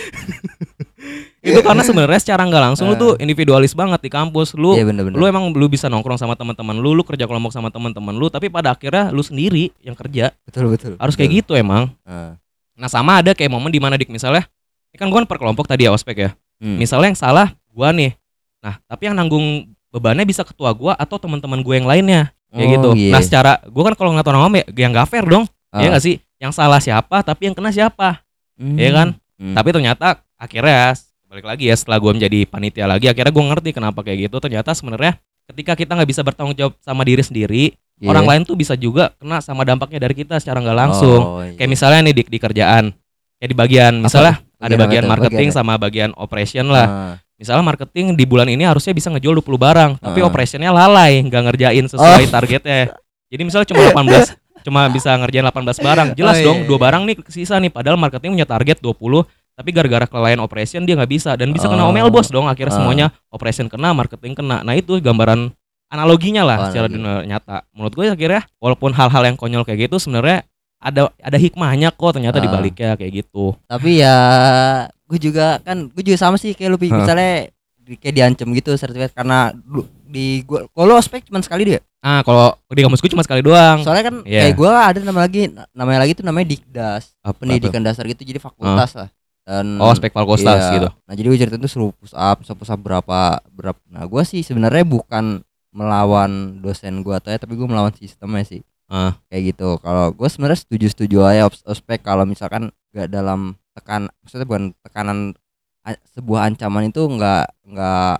[1.45, 5.13] itu karena sebenarnya secara nggak langsung lu tuh individualis banget di kampus lu Iya bener-bener.
[5.13, 8.49] lu emang lu bisa nongkrong sama teman-teman lu lu kerja kelompok sama teman-teman lu tapi
[8.49, 10.97] pada akhirnya lu sendiri yang kerja betul betul.
[10.97, 12.33] harus kayak gitu emang Ah.
[12.73, 14.49] nah sama ada kayak momen di mana dik misalnya
[14.89, 16.79] ini kan gua kan per kelompok tadi ya ospek ya Hmm.
[16.79, 18.15] misalnya yang salah gua nih
[18.59, 22.71] nah tapi yang nanggung bebannya bisa ketua gua atau teman-teman gue yang lainnya kayak Oh,
[22.71, 23.11] gitu iya.
[23.11, 25.83] nah secara gua kan kalau ngeliat orang awam ya yang nggak fair dong Ah.
[25.83, 28.23] ya nggak sih yang salah siapa tapi yang kena siapa
[28.55, 28.79] Hmm.
[28.79, 29.07] Iya kan?
[29.35, 29.51] Hmm.
[29.51, 30.05] tapi ternyata
[30.39, 30.95] akhirnya
[31.35, 34.71] balik lagi ya setelah gue menjadi panitia lagi akhirnya gue ngerti kenapa kayak gitu ternyata
[34.71, 35.19] sebenarnya
[35.51, 37.63] ketika kita nggak bisa bertanggung jawab sama diri sendiri
[37.95, 38.11] Iya.
[38.11, 41.55] orang lain tuh bisa juga kena sama dampaknya dari kita secara nggak langsung Oh, iya.
[41.55, 42.91] kayak misalnya nih di, di kerjaan
[43.35, 44.63] kayak di bagian misalnya tuh?
[44.63, 47.15] ada Bagian apa marketing Bagian sama bagian operation lah Ah.
[47.35, 50.27] misalnya marketing di bulan ini harusnya bisa ngejual 20 barang tapi Ah.
[50.27, 52.95] operationnya lalai nggak ngerjain sesuai targetnya
[53.27, 54.35] jadi misalnya cuma 18
[54.67, 56.67] cuma bisa ngerjain 18 barang jelas Oh, iya, dong iya.
[56.67, 59.23] dua barang nih sisa nih padahal marketing punya target 20
[59.55, 61.89] tapi gara-gara kelalaian operation dia nggak bisa dan bisa kena Oh.
[61.89, 62.77] omel bos dong akhirnya Ah.
[62.77, 65.55] semuanya operation kena marketing kena nah itu gambaran
[65.87, 69.95] analoginya lah Oh, secara dunia nyata menurut gue akhirnya walaupun hal-hal yang konyol kayak gitu
[69.97, 70.43] sebenarnya
[70.77, 72.43] ada ada hikmahnya kok ternyata Ah.
[72.43, 74.17] di baliknya kayak gitu tapi ya
[75.03, 76.89] gue juga kan gue juga sama sih kayak lu Pi.
[76.89, 76.99] Hah.
[76.99, 77.31] misalnya
[77.77, 79.53] di- kayak diancem gitu sertifikat karena
[80.05, 83.81] di gua kalau ospek cuma sekali dia ah kalau di kampus gue cuma sekali doang
[83.81, 84.41] soalnya kan Iya.
[84.43, 85.41] kayak gue ada nama lagi
[85.71, 89.09] namanya lagi tuh namanya dikdas Apa pendidikan dasar gitu jadi fakultas lah
[89.45, 90.73] dan oh spek Falkostas iya.
[90.81, 90.87] gitu.
[91.05, 93.77] Nah jadi gue cerita tuh suruh push up up, push up berapa berapa.
[93.93, 98.65] Nah gue sih sebenarnya bukan melawan dosen gue atau ya tapi gue melawan sistemnya sih.
[98.85, 99.17] Ah.
[99.29, 99.81] kayak gitu.
[99.81, 102.01] Kalau gue sebenarnya setuju setuju aja os- ospek.
[102.01, 105.17] Kalau misalkan nggak dalam tekan maksudnya bukan tekanan
[106.17, 108.13] sebuah ancaman itu nggak nggak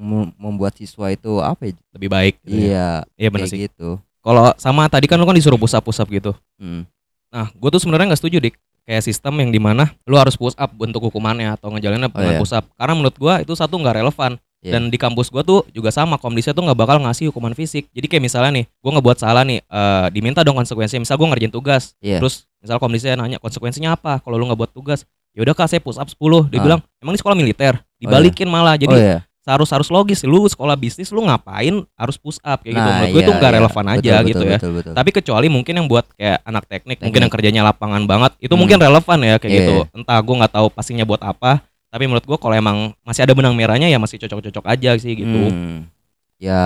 [0.00, 1.72] mem- membuat siswa itu apa ya?
[1.96, 2.64] Lebih baik gitu ya.
[2.64, 2.88] iya.
[3.20, 3.68] Iya benar sih.
[3.68, 4.00] gitu.
[4.24, 6.32] Kalau sama tadi kan lu kan disuruh push up push up gitu.
[6.56, 6.88] Hmm.
[7.32, 10.54] nah gue tuh sebenarnya nggak setuju dik kayak sistem yang di mana lu harus push
[10.54, 12.40] up bentuk hukumannya atau ngejalaninnya Oh, dengan iya.
[12.40, 12.64] push up.
[12.74, 14.34] Karena menurut gua itu satu nggak relevan.
[14.62, 14.78] Iya.
[14.78, 17.90] dan di kampus gua tuh juga sama komdisnya tuh nggak bakal ngasih hukuman fisik.
[17.90, 21.50] Jadi kayak misalnya nih gua ngebuat salah nih eh, diminta dong konsekuensinya misal gua ngerjain
[21.50, 22.22] tugas Iya.
[22.22, 25.02] terus misal komdisnya nanya konsekuensinya apa kalau lu nggak buat tugas?
[25.34, 26.62] Ya udah kak saya push up 10 dia Ah.
[26.62, 27.74] bilang emang ini sekolah militer?
[27.98, 28.78] Dibalikin malah.
[28.78, 32.72] Jadi oh iya harus harus logis lu sekolah bisnis lu ngapain harus push up kayak
[32.72, 33.58] gitu Nah, menurut gue iya, itu nggak iya.
[33.58, 34.92] relevan aja Betul, gitu betul, ya betul, betul.
[34.94, 37.22] tapi kecuali mungkin yang buat kayak anak teknik, mungkin Teknik.
[37.22, 38.60] yang kerjanya lapangan banget itu Hmm.
[38.60, 39.58] mungkin relevan ya kayak Iya.
[39.58, 43.32] gitu entah gue nggak tahu pastinya buat apa tapi menurut gue kalau emang masih ada
[43.32, 45.90] benang merahnya ya masih cocok-cocok aja sih gitu Hmm.
[46.38, 46.62] ya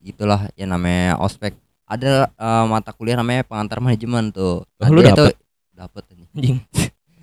[0.00, 5.16] itulah yang namanya ospek ada eh, mata kuliah namanya pengantar manajemen tuh Oh, lu dapet?
[5.16, 5.30] tuh
[5.74, 6.02] dapet.
[6.32, 6.58] Anjing.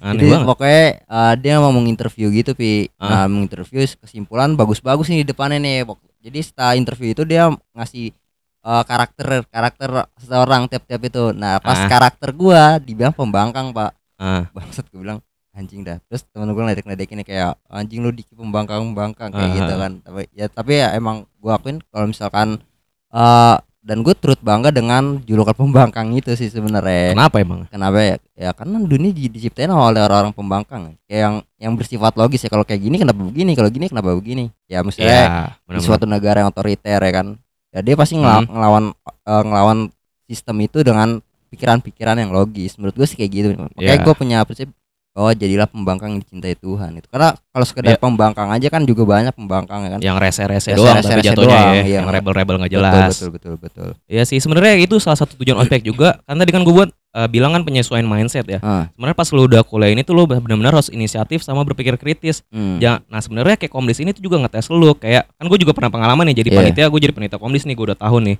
[0.05, 0.45] Aneh Jadi banget.
[0.45, 3.09] pokoknya eh, dia mau menginterview gitu pi Ah.
[3.09, 5.81] nah menginterview kesimpulan bagus-bagus nih di depannya nih
[6.21, 8.13] jadi setelah interview itu dia ngasih
[8.61, 11.89] eh, karakter karakter seseorang tiap-tiap itu nah pas Ah.
[11.89, 15.19] karakter gua dibilang pembangkang pak Ah, bangsat gue bilang
[15.51, 19.55] anjing dah terus temen gue ngeledek-ledekin kayak anjing lu dikit pembangkang pembangkang kayak Ah.
[19.55, 22.61] gitu kan tapi ya tapi ya emang gua akuin kalau misalkan
[23.09, 27.13] eh dan gue turut bangga dengan julukan pembangkang itu sih sebenarnya.
[27.13, 27.69] Kenapa emang?
[27.69, 28.15] kenapa ya?
[28.33, 30.97] Ya karena dunia di- diciptain oleh orang-orang pembangkang.
[31.05, 32.49] Kayak yang yang bersifat logis ya.
[32.49, 33.53] Kalau kayak gini kenapa begini?
[33.53, 34.49] Kalau gini kenapa begini?
[34.65, 37.37] Ya misalnya Iya, di suatu negara yang otoriter ya kan.
[37.69, 38.49] Ya dia pasti ngela- Hmm.
[38.49, 39.79] ngelawan eh, ngelawan
[40.25, 42.75] sistem itu dengan pikiran-pikiran yang logis.
[42.75, 43.47] Menurut gue sih kayak gitu.
[43.53, 44.01] Makanya Iya.
[44.01, 44.73] gue punya prinsip
[45.15, 48.03] bahwa jadilah pembangkang yang dicintai Tuhan itu karena kalau sekedar Iya.
[48.03, 51.71] pembangkang aja kan juga banyak pembangkang ya kan yang rese-rese Rese- doang tapi jatuhnya doang,
[51.71, 51.95] ya, iya.
[51.95, 53.15] yang rebel-rebel nggak jelas.
[53.15, 56.19] betul betul betul Iya sih sebenarnya itu salah satu tujuan ospek juga.
[56.21, 58.59] Kan tadi kan gue buat eh, bilang kan penyesuaian mindset ya.
[58.59, 62.43] ah Sebenarnya pas lu udah kuliah ini tuh lu benar-benar harus inisiatif sama berpikir kritis.
[62.49, 62.77] hmm.
[62.77, 65.87] Ja, nah sebenarnya kayak komdis ini tuh juga ngetes lu kayak kan gue juga pernah
[65.89, 66.57] pengalaman nih jadi Iya.
[66.59, 68.37] panitia gue jadi panitia komdis nih gue udah tahun nih.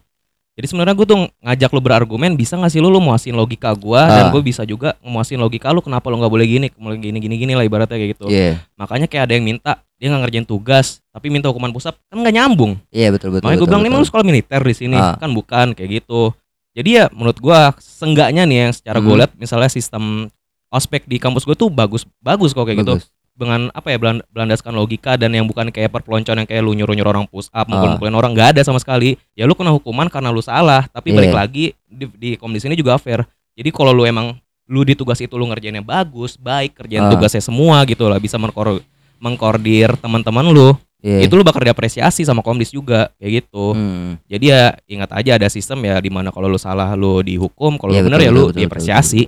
[0.56, 4.00] Jadi sebenarnya gue tuh ngajak lu berargumen bisa nggak sih lu lu muasin logika gue
[4.00, 4.32] dan Ah.
[4.32, 7.54] gue bisa juga muasin logika lu kenapa lu nggak boleh gini, boleh gini gini gini
[7.54, 8.26] lah ibaratnya kayak gitu.
[8.28, 12.16] iya Makanya kayak ada yang minta dia nggak ngerjain tugas tapi minta hukuman pusat kan
[12.18, 12.80] nggak nyambung.
[12.90, 15.16] iya betul betul Makanya gue bilang ini lu sekolah militer di sini Ah.
[15.16, 16.32] kan bukan kayak gitu.
[16.72, 19.20] Jadi ya menurut gua senggaknya nih yang secara gue Hmm.
[19.22, 20.32] lihat misalnya sistem
[20.68, 23.08] ospek di kampus gue tuh bagus bagus kok kayak gitu Bagus.
[23.36, 26.92] Dengan apa ya belan- berlandaskan logika dan yang bukan kayak perpeloncoan yang kayak lu nyuruh
[26.92, 27.70] nyuruh orang push up Ah.
[27.70, 31.18] mukul-mukulin orang nggak ada sama sekali ya lu kena hukuman karena lu salah tapi Iya.
[31.18, 35.20] balik lagi di, di komdis ini juga fair jadi kalau lu emang lu di tugas
[35.20, 37.12] itu lu ngerjainnya bagus baik kerjain Ah.
[37.12, 38.80] tugasnya semua gitu lah bisa mengkor
[39.20, 41.22] mengkordir teman-teman lu Iya.
[41.22, 44.18] itu lu bakal diapresiasi sama komdis juga kayak gitu Hmm.
[44.26, 47.94] jadi ya ingat aja ada sistem ya di mana kalau lu salah lu dihukum kalau
[47.94, 49.22] Iya, lu bener betul, ya betul, lu betul, diapresiasi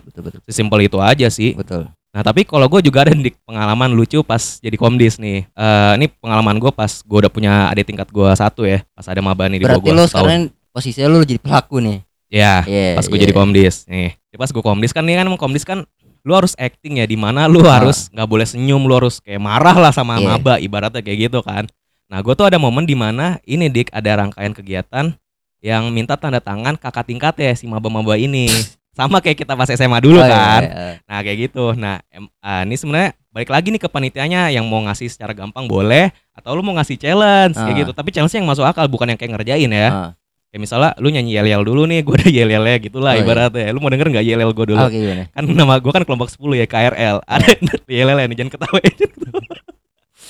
[0.44, 1.86] sesimpel itu aja sih betul.
[2.18, 5.46] Nah tapi kalau gue juga ada di pengalaman lucu pas jadi komdis nih.
[5.46, 8.82] Eh ini pengalaman gue pas gue udah punya adik tingkat gue satu ya.
[8.98, 10.10] Pas ada maba nih di berarti gue lu setahun.
[10.10, 10.42] sekarang
[10.74, 13.24] posisinya lu jadi pelaku nih Ya Iya, pas gue iya.
[13.30, 14.18] jadi komdis nih.
[14.34, 15.86] Jadi pas gue komdis kan nih kan emang komdis kan
[16.26, 17.78] lu harus acting ya di mana lu Ah.
[17.78, 20.26] harus nggak boleh senyum lu harus kayak marah lah sama Iya.
[20.26, 21.70] maba ibaratnya kayak gitu kan.
[22.10, 25.14] Nah gue tuh ada momen di mana ini dik ada rangkaian kegiatan
[25.62, 28.50] yang minta tanda tangan kakak tingkat ya si maba-maba ini.
[28.98, 30.62] Sama kayak kita pas SMA dulu Oh, iya, kan.
[30.64, 30.90] iya.
[31.06, 31.66] Nah kayak gitu.
[31.72, 35.70] Nah em- ah, ini sebenarnya balik lagi nih ke panitianya yang mau ngasih secara gampang
[35.70, 37.80] boleh atau lu mau ngasih challenge kayak Ah.
[37.80, 37.92] gitu.
[37.94, 39.88] Tapi challenge yang masuk akal bukan yang kayak ngerjain ya.
[39.88, 40.12] Ah.
[40.48, 43.16] Kayak misalnya lu nyanyi yel yel dulu nih, gue ada yel yelnya gitu lah Oh,
[43.16, 43.24] iya.
[43.24, 43.70] ibaratnya.
[43.70, 44.82] Lu mau denger nggak yel yel gue dulu?
[44.82, 45.24] Oke gimana?
[45.30, 47.18] Kan nama gue kan kelompok 10 ya KRL.
[47.22, 47.48] Ada
[47.86, 49.42] yel yel nih jangan ketawa jangan ketawa.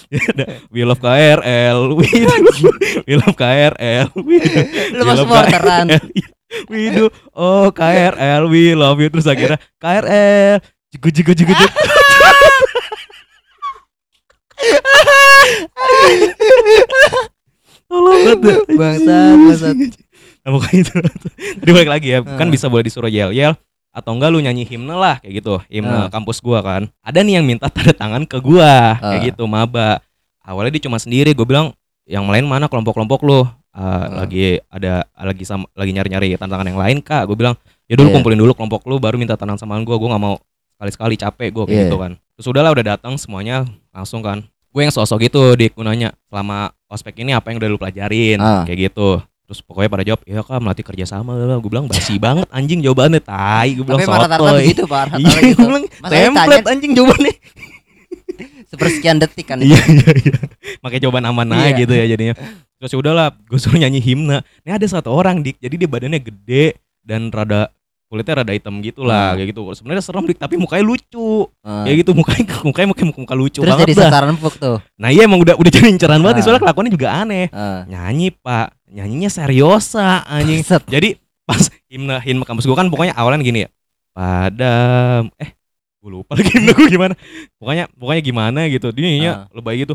[0.08, 0.23] Ya
[0.71, 2.08] we love KRL, we
[3.03, 5.99] we love KRL, we Lu we love supporteran.
[6.72, 10.64] We do, oh KRL, we love you terus akhirnya KRL,
[10.96, 11.68] jigu jigu jigu jigu.
[17.88, 18.60] Tolong banget.
[18.76, 19.76] Bangsat, bangsat.
[20.44, 20.94] Nah, pokoknya itu.
[21.60, 22.52] Tadi balik lagi ya, kan Ah.
[22.52, 23.56] bisa boleh disuruh yel-yel
[23.92, 26.12] atau enggak lu nyanyi himne lah kayak gitu, himne Ah.
[26.12, 26.88] kampus gua kan.
[27.04, 29.26] Ada nih yang minta tanda tangan ke gua kayak Ah.
[29.32, 30.00] gitu, maba.
[30.48, 31.76] Awalnya dia cuma sendiri, gue bilang
[32.08, 33.44] yang lain mana kelompok-kelompok lu?
[33.78, 34.26] Ah, Ah.
[34.26, 37.30] lagi ada lagi sama lagi nyari-nyari tantangan yang lain kak.
[37.30, 37.54] Gue bilang
[37.86, 38.16] ya dulu Iya.
[38.18, 40.42] kumpulin dulu kelompok lu baru minta tantangan sama gue gue nggak mau
[40.76, 41.86] sekali-sekali capek gue kayak Iya.
[41.86, 42.12] gitu kan.
[42.34, 44.42] Terus udahlah udah datang semuanya langsung kan.
[44.74, 48.42] Gue yang sosok gitu dik gunanya selama ospek ini apa yang udah lu pelajarin?
[48.42, 48.66] Ah.
[48.66, 49.22] kayak gitu.
[49.48, 51.38] Terus pokoknya pada jawab iya kak melatih kerja sama.
[51.58, 53.78] Gue bilang basi banget anjing jawabannya tai.
[53.78, 54.66] Gue bilang sotoy.
[54.66, 55.16] begitu pak.
[55.16, 55.56] Iya gitu.
[55.56, 57.34] gue bilang template anjing jawabannya
[58.67, 60.38] sepersekian detik kan iya iya iya.
[60.80, 61.80] Makanya jawaban aman aja Iya.
[61.80, 62.36] gitu ya jadinya.
[62.77, 64.43] Terus ya udahlah gue suruh nyanyi himne.
[64.62, 65.58] Ini ada satu orang dik.
[65.58, 66.65] Jadi dia badannya gede
[67.01, 67.71] dan rada
[68.06, 69.38] kulitnya rada hitam gitu lah Hmm.
[69.38, 69.62] kayak gitu.
[69.73, 71.47] Sebenarnya serem dik tapi mukanya lucu.
[71.60, 71.84] Ah.
[71.84, 74.77] kayak gitu mukanya mukanya muka, muka lucu Terus banget jadi sasaran empuk tuh.
[74.95, 76.43] nah iya emang udah udah jadi inceran banget Ah.
[76.43, 77.45] soalnya kelakuannya juga aneh.
[77.49, 77.84] Ah.
[77.86, 78.75] nyanyi pak.
[78.88, 80.63] Nyanyinya seriosa anjing.
[80.63, 83.69] Jadi pas himne himne kampus gue kan pokoknya awalnya gini ya.
[84.12, 85.32] Padam.
[85.36, 85.51] Eh
[85.97, 87.13] gue lupa lagi himne gue gimana
[87.58, 89.41] pokoknya pokoknya gimana gitu dia nyanyinya Ah.
[89.52, 89.93] lebay gitu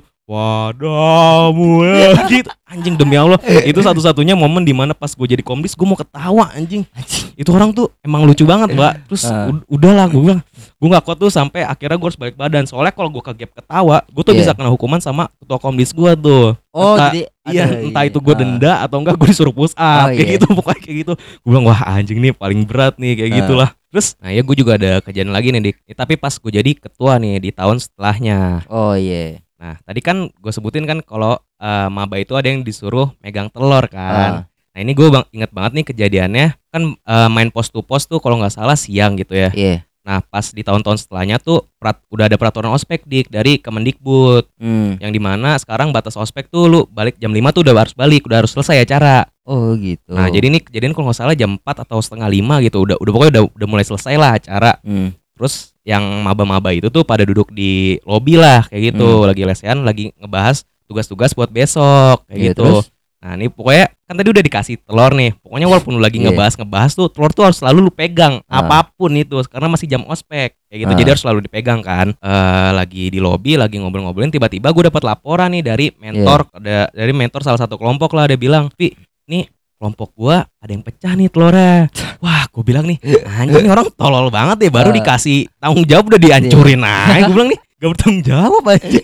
[1.85, 5.85] ya gitu anjing demi allah itu satu-satunya momen di mana pas gue jadi komdis gue
[5.85, 7.35] mau ketawa anjing Anjing.
[7.35, 9.47] itu orang tuh emang lucu banget mbak terus Ah.
[9.47, 12.91] ud- udahlah gue bilang gue nggak kuat tuh sampai akhirnya gue harus balik badan soalnya
[12.91, 14.41] kalau gue kegap ketawa gue tuh Iya.
[14.41, 18.33] bisa kena hukuman sama ketua komdis gue tuh Oh, Entah- jadi Iya, entah itu gue
[18.33, 18.39] ah.
[18.39, 20.35] denda atau enggak gue disuruh push up Oh, kayak iya.
[20.41, 21.13] gitu pokoknya kayak gitu.
[21.45, 23.37] Gue bilang wah anjing nih paling berat nih kayak Ah.
[23.37, 23.71] gitulah.
[23.93, 25.77] Terus, nah ya gue juga ada kejadian lagi nih dik.
[25.85, 28.67] Ya, tapi pas gue jadi ketua nih di tahun setelahnya.
[28.67, 29.39] Oh iya.
[29.57, 33.87] Nah tadi kan gue sebutin kan kalau eh, maba itu ada yang disuruh megang telur
[33.87, 34.33] kan.
[34.33, 34.51] Ah.
[34.73, 38.19] Nah ini gue bang inget banget nih kejadiannya kan eh, main post to post tuh
[38.19, 39.53] kalau nggak salah siang gitu ya.
[39.53, 39.87] Iya.
[40.03, 44.99] Nah pas di tahun-tahun setelahnya tuh perat- udah ada peraturan ospek dik dari Kemendikbud Hmm.
[44.99, 48.27] yang di mana sekarang batas ospek tuh lu balik jam 5 tuh udah harus balik
[48.27, 49.31] udah harus selesai acara.
[49.47, 50.11] Oh gitu.
[50.11, 53.13] Nah jadi ini kejadian kalau nggak salah jam 4 atau setengah lima gitu udah udah
[53.15, 54.75] pokoknya udah udah mulai selesai lah acara.
[54.83, 55.15] Hmm.
[55.33, 60.15] Terus yang maba-maba itu tuh pada duduk di lobi lah kayak gitu lagi lesehan lagi
[60.15, 62.63] ngebahas tugas-tugas buat besok kayak Iya, gitu.
[62.69, 62.87] terus?
[63.23, 65.31] Nah ini pokoknya kan tadi udah dikasih telur nih.
[65.39, 66.35] Pokoknya walaupun lu lagi Iya.
[66.35, 68.67] ngebahas ngebahas tuh telur tuh harus selalu lu pegang Ah.
[68.67, 70.93] apa pun itu karena masih jam ospek kayak gitu.
[70.93, 70.99] Ah.
[70.99, 72.11] Jadi harus selalu dipegang kan.
[72.19, 77.15] Eh lagi di lobi lagi ngobrol-ngobrolin tiba-tiba gue dapat laporan nih dari mentor ada dari
[77.15, 78.91] mentor salah satu kelompok lah dia bilang, "Vi,
[79.31, 79.47] nih
[79.83, 84.31] kelompok gua ada yang pecah nih telurnya." Wah, gue bilang nih, anjing nih orang tolol
[84.31, 84.97] banget ya baru Ah.
[84.97, 87.27] dikasih tanggung jawab udah dihancurin aja.
[87.27, 89.01] Gue bilang nih Gak bertanggung jawab aja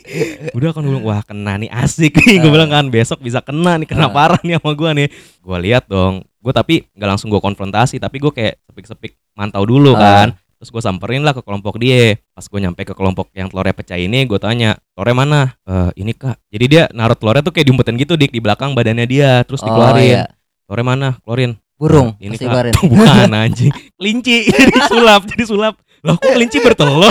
[0.55, 2.55] Udah kan bilang Wah kena nih asik nih Gue Ah.
[2.55, 4.15] bilang kan Besok bisa kena nih Kena Ah.
[4.15, 5.09] parah nih sama gue nih
[5.43, 9.99] Gue lihat dong Gue tapi gak langsung gue konfrontasi Tapi gue kayak sepik-sepik mantau dulu
[9.99, 13.75] kan Terus gue samperin lah ke kelompok dia Pas gue nyampe ke kelompok yang telurnya
[13.75, 15.41] pecah ini Gue tanya Telurnya mana?
[15.61, 19.07] "Eh, ini kak Jadi dia naruh telurnya tuh kayak diumpetin gitu dik Di belakang badannya
[19.07, 20.25] dia Terus Oh, dikeluarin iya.
[20.69, 21.09] Telurnya mana?
[21.25, 22.13] Keluarin Burung.
[22.21, 22.77] Nah, ini keluarin.
[22.93, 27.11] Bukan anjing Kelinci Jadi sulap Jadi sulap Loh kok kelinci bertelur?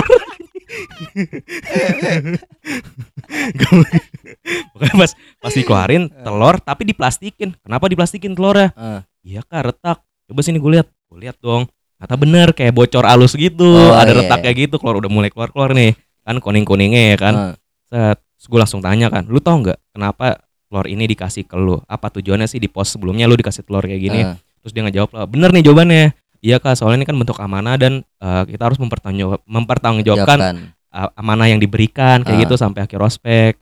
[4.72, 7.52] Pokoknya pas pas dikeluarin telur tapi diplastikin.
[7.60, 8.72] Kenapa diplastikin telurnya?
[8.76, 9.04] Ah.
[9.20, 9.98] Iya kak retak.
[10.28, 10.88] Coba sini gue lihat.
[11.08, 11.68] Gue lihat dong.
[11.98, 13.66] Kata bener kayak bocor alus gitu.
[13.66, 14.18] Oh, Ada iya.
[14.24, 14.80] retak kayak gitu.
[14.80, 15.92] Keluar udah mulai keluar keluar nih.
[16.24, 17.34] Kan kuning kuningnya ya kan.
[17.36, 17.54] Ah.
[17.88, 18.18] Set.
[18.38, 19.26] Terus gue langsung tanya kan.
[19.28, 21.80] Lu tau nggak kenapa telur ini dikasih ke lu?
[21.84, 24.20] Apa tujuannya sih di pos sebelumnya lu dikasih telur kayak gini?
[24.22, 24.36] Ah.
[24.60, 26.04] Terus dia ngejawab lah, bener nih jawabannya.
[26.38, 30.54] Iya kak, soalnya ini kan bentuk amanah dan eh, kita harus mempertanggungjawab- mempertanggungjawabkan Jawabkan.
[30.88, 32.42] a- amanah yang diberikan kayak Ah.
[32.44, 33.52] gitu sampai akhir ospek.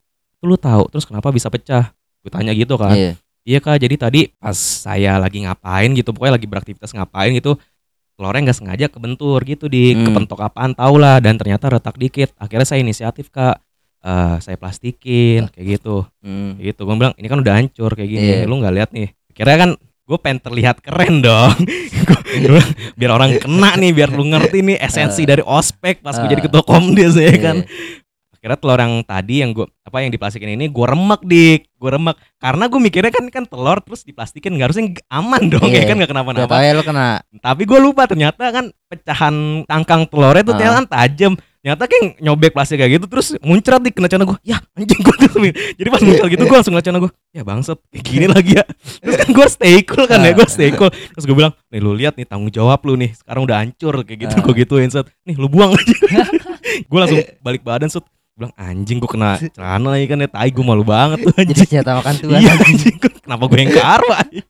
[0.43, 1.95] Lu tahu terus kenapa bisa pecah?
[2.21, 2.93] Gue tanya gitu kan.
[2.93, 3.13] Iya.
[3.47, 7.55] Iya kak, jadi tadi pas saya lagi ngapain gitu, pokoknya lagi beraktivitas ngapain gitu,
[8.13, 10.11] telurnya nggak sengaja kebentur gitu di Hmm.
[10.11, 12.35] kepentok apaan tau lah dan ternyata retak dikit.
[12.37, 13.63] Akhirnya saya inisiatif kak,
[14.07, 16.55] Eh saya plastikin kayak gitu, Hmm.
[16.55, 16.81] kayak gitu.
[16.83, 18.47] Gue bilang ini kan udah hancur kayak gini, Iya.
[18.47, 19.11] lu nggak lihat nih.
[19.35, 19.71] Kira kan
[20.07, 21.51] gue pengen terlihat keren dong,
[22.39, 22.63] bilang,
[22.95, 26.47] biar orang kena nih, biar lu ngerti nih esensi dari ospek pas gue jadi Ah.
[26.47, 28.39] ketua komdes ya kan Iya.
[28.39, 32.15] akhirnya telur yang tadi yang gue apa yang diplastikin ini gue remek dik gue remek
[32.39, 35.83] karena gue mikirnya kan kan telur terus diplastikin nggak harusnya aman dong Iya.
[35.83, 37.09] ya kan nggak Gak kenapa-napa ya lo kena.
[37.37, 40.57] tapi gue lupa ternyata kan pecahan tangkang telurnya tuh Ah.
[40.57, 41.33] ternyata kan tajam
[41.67, 45.15] ternyata kayak nyobek plastik kayak gitu terus muncrat di kena celana gue ya anjing gue
[45.19, 48.53] tuh jadi pas muncrat gitu gue langsung ngeliat celana gue ya bangsat kayak gini lagi
[48.57, 48.65] ya.
[49.03, 50.89] Terus kan gue stay cool kan ya gue stay cool.
[50.89, 53.13] Terus gue bilang nih lu lihat nih tanggung jawab lu nih.
[53.13, 54.43] Sekarang udah hancur kayak gitu Ah.
[54.47, 55.11] gue gituin set.
[55.27, 55.97] Nih lu buang aja.
[56.91, 58.07] Gue langsung balik badan set.
[58.37, 60.29] Bilang anjing gue kena celana lagi kan ya.
[60.31, 62.41] Tai gue malu banget tuh Jadi anjing senjata makan Tuhan.
[62.41, 64.47] iya anjing kenapa gue yang anjing?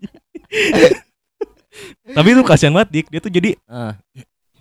[2.17, 3.07] tapi itu kasihan banget dik.
[3.11, 3.95] Dia tuh jadi Ah.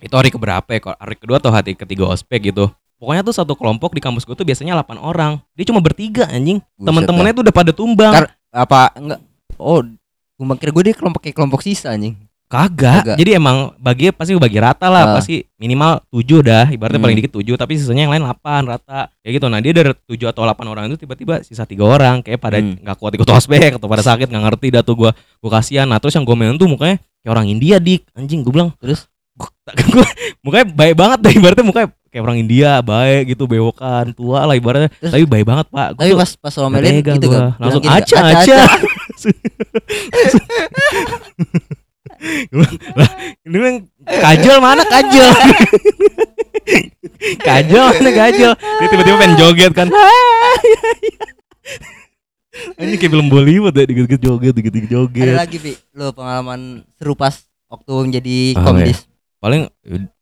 [0.05, 2.69] Itu hari keberapa ya hari kedua atau hari ketiga ospek gitu.
[2.95, 5.41] Pokoknya tuh satu kelompok di kampus gue tuh biasanya 8 orang.
[5.57, 6.61] Dia cuma bertiga anjing.
[6.63, 8.13] Buset teman-temannya tuh udah pada tumbang.
[8.13, 9.19] Kar- apa enggak?
[9.59, 12.15] Oh, gue kira gue dia kelompok kayak kelompok sisa anjing.
[12.45, 13.01] kagak.
[13.03, 13.17] Kagak.
[13.17, 15.11] jadi emang bagi pasti bagi rata lah.
[15.11, 15.13] Ah.
[15.17, 16.69] pasti minimal 7 dah.
[16.69, 17.05] Ibaratnya Hmm.
[17.09, 19.09] paling dikit 7 tapi sisanya yang lain 8 rata.
[19.25, 19.45] Kayak gitu.
[19.49, 22.21] Nah dia dari 7 atau 8 orang itu tiba-tiba sisa tiga orang.
[22.21, 22.77] Kayak pada Hmm.
[22.79, 25.11] nggak kuat ikut ospek atau pada sakit nggak ngerti dah tuh gua.
[25.41, 25.89] Gua kasihan.
[25.89, 28.07] Nah terus yang gue main tuh mukanya kayak orang India dik.
[28.13, 29.09] Anjing gue bilang Terus?
[30.45, 34.87] mukanya baik banget dah ibaratnya mukanya kayak orang India baik gitu bewokan tua lah ibaratnya.
[34.93, 35.11] Terus?
[35.11, 35.87] tapi baik banget pak.
[35.91, 37.35] Gua Tapi pas pas lo nggak melin tega gitu gua.
[37.35, 37.43] kan.
[37.59, 38.55] langsung gini, aja aja
[42.95, 43.09] lah
[43.43, 44.83] ini yang kajol mana?
[44.83, 45.29] Kajol.
[47.37, 48.53] Kajol mana kajol?
[48.53, 49.87] Dia tiba-tiba pengen joget kan.
[52.77, 55.35] Ini kayak film Bollywood ya dikit-dikit joget dikit-dikit Ada joget.
[55.35, 56.59] lagi Pi, lo pengalaman
[56.95, 57.35] seru pas
[57.67, 59.03] waktu menjadi Oh, komdis.
[59.45, 59.69] Paling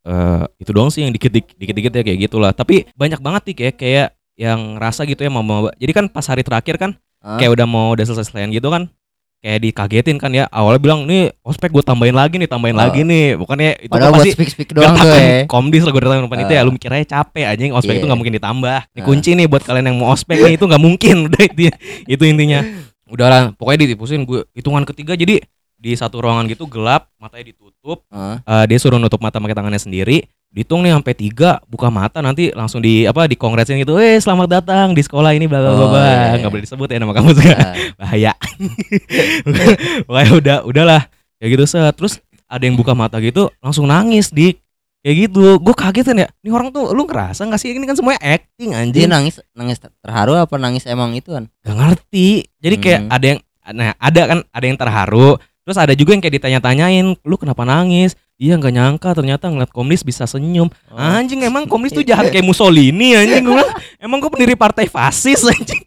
[0.03, 3.75] eh, itu doang sih yang dikit-dikit dikit-dikit ya kayak gitulah tapi banyak banget nih kayak
[3.77, 7.39] kayak yang rasa gitu ya mau mau jadi kan pas hari terakhir kan Ah.
[7.39, 8.91] kayak udah mau udah selesai selesaian gitu kan
[9.39, 12.83] kayak dikagetin kan ya awalnya bilang nih ospek gue tambahin lagi nih tambahin Ah.
[12.83, 15.39] lagi nih bukannya itu Padahal kan pasti speak speak doang gertakan ya.
[15.47, 18.07] komdis lah gue datang depan itu ya lu mikirnya capek anjing ospek itu Iya.
[18.07, 19.05] nggak mungkin ditambah ini Ah.
[19.05, 21.61] kunci nih buat kalian yang mau ospek nih itu nggak mungkin udah itu
[22.09, 22.59] itu intinya
[23.05, 25.39] udahlah pokoknya ditipusin gue hitungan ketiga jadi
[25.83, 28.07] di satu ruangan gitu gelap matanya ditutup.
[28.07, 28.39] Ah.
[28.39, 30.23] Eh, dia suruh nutup mata pakai tangannya sendiri.
[30.47, 33.97] Dihitung nih sampai tiga buka mata nanti langsung di apa di kongresin gitu.
[33.97, 35.99] Eh selamat datang di sekolah ini bla bla bla Oh, bla.
[35.99, 36.39] iya.
[36.39, 37.57] nggak boleh disebut ya nama kamu juga.
[37.57, 37.73] Ah.
[37.99, 38.31] bahaya.
[40.07, 41.01] Pokoknya udah udahlah.
[41.37, 41.93] Kayak gitu set.
[41.97, 42.13] Terus
[42.45, 44.61] ada yang buka mata gitu langsung nangis dik.
[45.01, 45.59] Kayak gitu.
[45.59, 48.71] Gue kaget kan ya ini orang tuh lu ngerasa nggak sih ini kan semuanya acting
[48.71, 49.09] Dia anjing?
[49.09, 51.49] nangis nangis terharu apa nangis emang itu kan?
[51.59, 52.47] gak ngerti.
[52.61, 53.11] Jadi kayak Hmm.
[53.11, 57.35] ada yang nah ada kan ada yang terharu Terus ada juga yang kayak ditanya-tanyain, lu
[57.39, 58.19] kenapa nangis?
[58.35, 60.67] Iya nggak nyangka ternyata ngeliat komunis bisa senyum.
[60.91, 60.99] Oh.
[60.99, 63.65] Anjing emang komunis tuh jahat kayak Mussolini anjing gue.
[64.03, 65.79] Emang gue pendiri partai fasis anjing.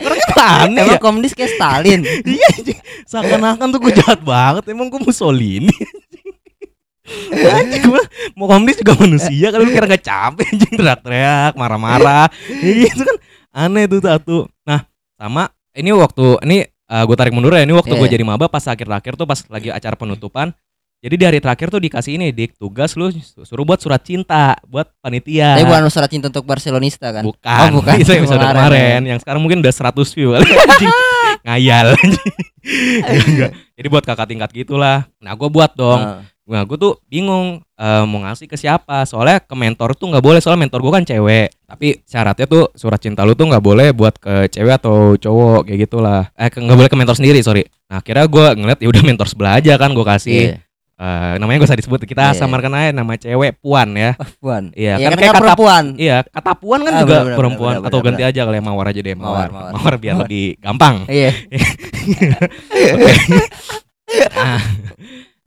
[0.00, 1.02] Orangnya tuh aneh Emang ya.
[1.02, 2.00] komunis kayak Stalin.
[2.32, 2.78] Iya anjing.
[3.04, 4.64] Seakan-akan tuh gue jahat banget.
[4.72, 5.74] Emang gue Mussolini.
[7.34, 8.02] anjing gue
[8.38, 12.30] mau komunis juga manusia kalau lu kira gak capek anjing teriak-teriak marah-marah
[12.62, 13.16] Ya gitu kan
[13.50, 14.86] aneh tuh satu nah
[15.18, 18.14] sama ini waktu ini gue tarik mundur ya ini waktu gue Iya.
[18.18, 20.50] jadi maba pas akhir-akhir tuh pas lagi acara penutupan
[21.00, 23.08] jadi di hari terakhir tuh dikasih ini dik tugas lu
[23.40, 27.24] suruh buat surat cinta buat panitia Tapi bukan surat cinta untuk Barcelonista kan?
[27.24, 27.94] Bukan, Oh, bukan.
[28.02, 30.44] itu episode Kemarin, kemarin, yang sekarang mungkin udah 100 view kali.
[31.48, 31.96] Ngayal.
[33.00, 33.50] Enggak.
[33.80, 35.08] Jadi buat kakak tingkat gitulah.
[35.18, 36.20] Nah, gue buat dong.
[36.50, 39.06] Nah, gue tuh bingung eh, mau ngasih ke siapa.
[39.06, 41.46] Soalnya ke mentor tuh nggak boleh, soalnya mentor gue kan cewek.
[41.62, 45.86] Tapi syaratnya tuh surat cinta lu tuh nggak boleh buat ke cewek atau cowok kayak
[45.86, 46.26] gitulah.
[46.34, 47.62] Eh, nggak boleh ke mentor sendiri, sorry.
[47.86, 50.42] Nah, akhirnya gue ngeliat ya udah mentor sebelah aja kan gue kasih.
[50.52, 50.58] Iya.
[51.00, 52.04] Eh, namanya gue usah disebut.
[52.04, 52.36] Kita Iya.
[52.36, 54.12] samarkan aja nama cewek Puan ya.
[54.20, 54.62] Perempuan.
[54.76, 55.84] Iya, Iya, kan kan kayak kata perempuan.
[55.96, 58.62] Iya, kata puan kan Ah, juga benar, perempuan benar, atau benar, ganti aja kali ya
[58.62, 59.48] mawar aja deh mawar.
[59.48, 59.94] Mawar, Mawar, mawar.
[59.96, 60.96] biar lebih gampang.
[61.08, 61.30] Iya.
[64.34, 64.60] nah,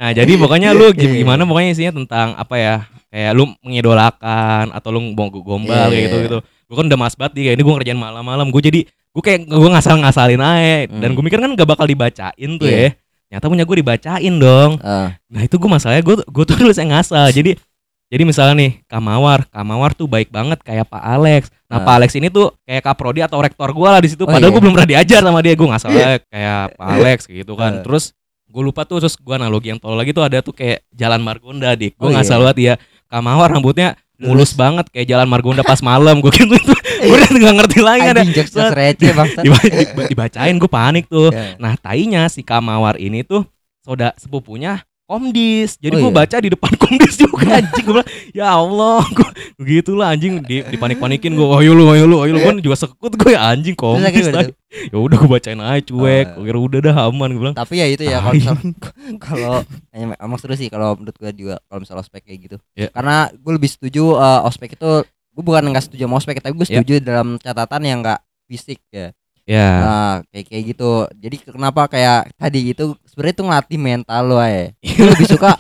[0.04, 1.24] nah, jadi pokoknya lu Iya.
[1.24, 2.76] gimana pokoknya isinya tentang apa ya?
[3.08, 6.38] Kayak lu mengidolakan atau lu mau gombal Iya, kayak iya, gitu-gitu.
[6.44, 8.48] Gue kan udah mas banget nih, kayak ini gue ngerjain malam-malam.
[8.50, 11.16] Gue jadi gue kayak gue ngasal-ngasalin aja dan Hmm.
[11.16, 12.78] gue mikir kan gak bakal dibacain tuh Iya.
[12.78, 12.90] ya.
[13.32, 14.72] Nyata punya gue dibacain dong.
[14.82, 15.14] Ah.
[15.30, 17.30] Nah itu gue masalahnya gue gue tuh nulis yang ngasal.
[17.30, 17.56] Jadi
[18.10, 21.42] jadi misalnya nih Kamawar, Kamawar tuh baik banget kayak Pak Alex.
[21.66, 21.86] Nah Ah.
[21.86, 24.26] Pak Alex ini tuh kayak kaprodi atau rektor gue lah di situ.
[24.26, 24.54] Oh, Padahal iya.
[24.54, 25.54] gue belum pernah diajar sama dia.
[25.54, 25.90] Gue ngasal
[26.30, 27.82] kayak Pak Alex gitu kan.
[27.82, 27.84] Ah.
[27.86, 28.14] Terus
[28.54, 31.74] gue lupa tuh terus gue analogi yang tolol lagi tuh ada tuh kayak Jalan Margonda
[31.74, 31.98] dik.
[31.98, 32.44] Gue Oh, ngasal iya.
[32.46, 32.74] banget ya.
[33.10, 36.22] Kamawar rambutnya mulus banget kayak Jalan Margonda pas malam.
[36.22, 36.78] Gue gitu tuh.
[37.04, 38.22] Gue udah nggak ngerti lagi ada.
[38.72, 39.12] Receh
[40.14, 41.34] dibacain gue panik tuh.
[41.34, 41.58] Ya.
[41.58, 43.44] Nah tainya si Kamawar ini tuh
[43.82, 45.76] soda sepupunya Komdis.
[45.78, 46.18] Jadi Oh, gue iya?
[46.18, 51.32] baca di depan Komdis juga anjing gue bilang ya Allah gue begitulah anjing di dipanik-panikin
[51.32, 54.48] gue ayo lu ayo lu ayo lu gue juga sekut gue ya anjing Komdis lah.
[54.74, 56.28] Ya udah gue bacain aja cuek.
[56.34, 56.34] Oh.
[56.40, 57.56] Gue kira udah dah aman gue bilang.
[57.56, 58.56] Tapi ya itu ya kalau
[59.20, 59.56] kalau
[59.92, 62.58] em- emang seru sih kalau menurut gue juga kalau misal ospek kayak gitu.
[62.74, 62.90] Iya.
[62.90, 66.64] Karena gue lebih setuju eh, ospek itu gue bukan nggak setuju sama ospek tapi gue
[66.64, 66.80] Iya.
[66.80, 69.12] setuju dalam catatan yang enggak fisik ya.
[69.44, 69.70] Ya.
[69.84, 70.92] Nah, kayak kayak gitu.
[71.20, 74.72] Jadi kenapa kayak tadi itu sebenarnya itu ngelatih mental lo ya.
[74.80, 75.60] Gue lebih suka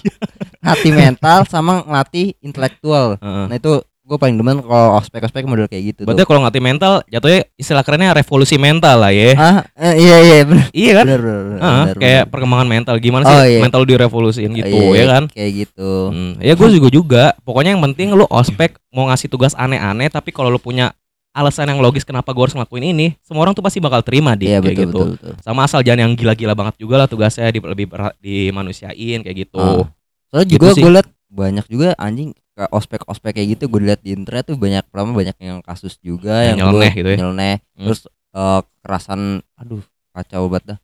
[0.63, 3.19] ngelatih mental sama ngelatih intelektual.
[3.19, 3.45] Heeh.
[3.51, 6.01] Nah itu gue paling demen kalau ospek-ospek model kayak gitu.
[6.03, 9.31] Berarti kalau ngerti mental jatuhnya istilah kerennya revolusi mental lah ya.
[9.35, 10.67] Ah, eh, iya iya benar.
[10.75, 11.05] Iya kan?
[11.07, 11.39] Benar benar.
[11.39, 12.31] benar, Heeh, benar, kayak benar.
[12.31, 13.59] perkembangan mental gimana sih Oh, iya.
[13.63, 15.23] mental direvolusiin gitu Iya, ya kan?
[15.31, 15.91] Kayak gitu.
[16.11, 17.23] Hmm, ya gue juga juga.
[17.43, 20.91] Pokoknya yang penting lu ospek mau ngasih tugas aneh-aneh, tapi kalau lu punya
[21.33, 24.45] alasan yang logis kenapa gue harus ngelakuin ini, semua orang tuh pasti bakal terima di
[24.45, 24.93] Iya kayak betul gitu.
[24.93, 25.33] betul betul.
[25.41, 29.57] Sama asal jangan yang gila-gila banget juga lah tugasnya di, lebih berat dimanusiain kayak gitu.
[29.57, 29.89] Ah.
[30.29, 34.13] Soalnya Gitu juga gue liat banyak juga anjing ke ospek-ospek kayak gitu gue liat di
[34.13, 37.17] internet tuh banyak pertama banyak yang kasus juga Yang yang, nyeleneh gitu ya.
[37.17, 37.55] nyeleneh.
[37.73, 37.83] Hmm.
[37.83, 37.99] terus
[38.31, 39.21] eh, kekerasan
[39.55, 40.77] aduh kacau banget dah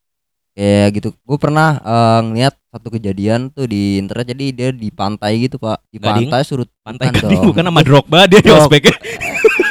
[0.52, 5.38] kayak gitu gue pernah eh, ngeliat satu kejadian tuh di internet jadi dia di pantai
[5.40, 6.26] gitu pak di Gading?
[6.26, 7.48] pantai surut Pantai bukan Gading dong.
[7.48, 8.94] bukan sama Drogba dia di ospeknya.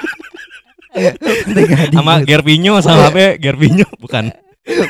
[1.91, 3.19] sama Gervinho sama apa?
[3.19, 3.31] ya?
[3.37, 4.31] Gervinho bukan.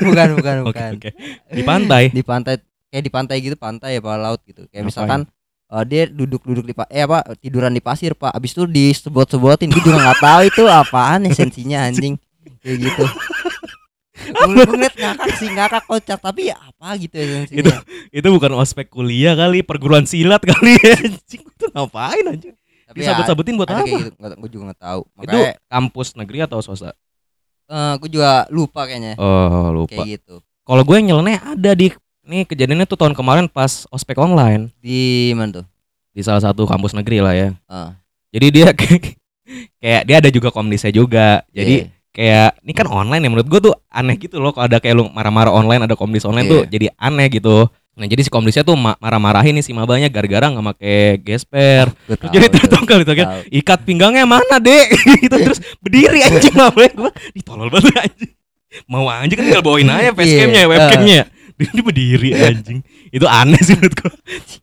[0.01, 1.11] bukan bukan bukan oke.
[1.49, 2.11] Di pantai.
[2.11, 2.55] di pantai
[2.89, 4.89] kayak di pantai gitu pantai ya pak laut gitu kayak Ngapain?
[4.89, 5.21] misalkan
[5.69, 9.79] eh, dia duduk-duduk di pa- eh apa tiduran di pasir pak abis itu disebot-sebotin gue
[9.79, 12.17] juga nggak tahu itu apaan esensinya anjing
[12.59, 13.05] kayak gitu
[14.19, 18.89] gue ngeliat ngakak sih ngakak kocak tapi ya apa gitu esensinya Itu- Itu bukan ospek
[18.89, 20.97] kuliah kali, perguruan silat kali ya.
[20.99, 22.57] Anjing itu ngapain anjing?
[22.89, 23.85] Tapi ya, Disabut-sabutin buat apa?
[23.85, 26.97] gitu gue juga nggak tahu Itu kampus negeri atau swasta?
[27.69, 29.93] gue juga lupa kayaknya Oh, lupa.
[29.93, 31.93] kayak gitu Kalau gue yang nyeleneh ada di
[32.25, 35.67] nih kejadiannya tuh tahun kemarin pas ospek online di mana tuh
[36.11, 37.49] di salah satu kampus negeri lah ya.
[37.65, 37.97] Ah.
[38.29, 39.17] Jadi dia kayak,
[39.81, 41.41] kayak dia ada juga komdisnya juga.
[41.49, 41.93] Jadi Iya.
[42.11, 45.05] kayak ini kan online ya menurut gue tuh aneh gitu loh kalau ada kayak lu
[45.09, 46.53] marah-marah online ada komdis online Iya.
[46.53, 47.71] tuh jadi aneh gitu.
[47.99, 51.91] Nah jadi si komdisnya tuh ma- marah-marahin nih si mabanya gara-gara nggak pakai gesper.
[52.07, 52.47] Terus tahu jadi
[52.87, 54.87] kali itu kan ikat pinggangnya mana dek
[55.27, 58.33] gitu terus berdiri anjing mabanya gue ditolol banget anjing.
[58.87, 60.71] Mau aja kan tinggal bawain aja facecamnya Iya.
[60.71, 61.21] webcamnya.
[61.59, 62.79] Dia, dia berdiri anjing.
[63.11, 64.13] Itu aneh sih menurut gue.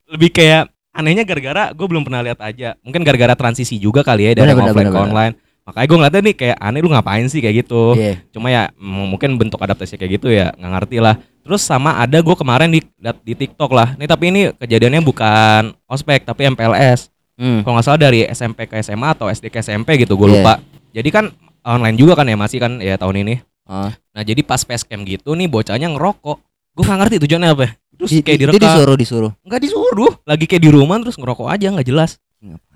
[0.09, 0.63] Lebih kayak
[0.95, 2.79] anehnya gara-gara gue belum pernah lihat aja.
[2.79, 5.07] Mungkin gara-gara transisi juga kali ya dari Bener, offline bener, ke bener.
[5.11, 5.33] online.
[5.65, 7.99] Makanya gue ngeliatnya nih kayak aneh lu ngapain sih kayak gitu.
[7.99, 8.13] Iya.
[8.31, 11.19] Cuma ya mungkin bentuk adaptasi kayak gitu ya nggak ngerti lah.
[11.45, 12.81] Terus sama ada gue kemarin di
[13.21, 13.93] di TikTok lah.
[13.95, 17.13] Nih tapi ini kejadiannya bukan ospek tapi MPLS.
[17.37, 17.61] Hmm.
[17.61, 20.35] Kalau nggak salah dari SMP ke SMA atau SD ke SMP gitu gue Iya.
[20.35, 20.53] lupa.
[20.89, 21.25] Jadi kan
[21.61, 23.35] online juga kan ya masih kan ya tahun ini.
[23.63, 23.93] Ah.
[24.11, 26.37] Nah jadi pas facecam gitu nih bocahnya ngerokok.
[26.73, 27.69] Gue nggak ngerti tujuannya apa.
[27.95, 29.31] terus Di- kayak di- itu direkam disuruh disuruh.
[29.39, 32.19] nggak disuruh lagi kayak di rumah terus ngerokok aja nggak jelas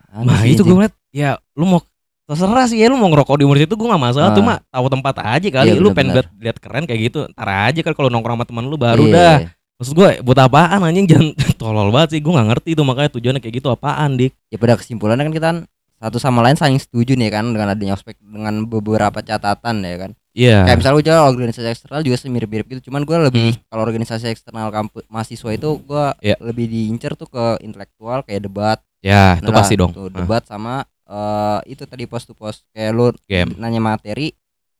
[0.09, 1.83] nah itu gue ngeliat ya lu mau
[2.29, 4.37] terserah sih ya lu mau ngerokok di umur itu gue nggak masalah Ah.
[4.37, 7.79] cuma tahu tempat aja kali Iya, lu pengen lihat lihat keren kayak gitu ntar aja
[7.81, 9.15] kan kalau nongkrong sama teman lu baru Iya.
[9.17, 9.37] dah
[9.75, 11.27] maksud gue buat apaan anjing jangan
[11.59, 14.77] tolol banget sih gue nggak ngerti tuh makanya tujuannya kayak gitu apaan dik Ya pada
[14.77, 15.57] kesimpulannya kan kita kan
[15.99, 20.11] satu sama lain saling setuju nih kan dengan adanya ospek dengan beberapa catatan ya kan.
[20.31, 22.87] iya Kayak misalnya gue organisasi eksternal juga mirip-mirip gitu.
[22.87, 23.67] Cuman gue lebih Hmm.
[23.67, 26.39] kalau organisasi eksternal kampus mahasiswa itu gue Iya.
[26.39, 28.79] lebih diincer tuh ke intelektual kayak debat.
[28.99, 32.63] ya itu Nah, pasti dong tuh, Ah, debat sama eh, itu tadi post to post.
[32.71, 33.57] Kayak lu game.
[33.57, 34.31] nanya materi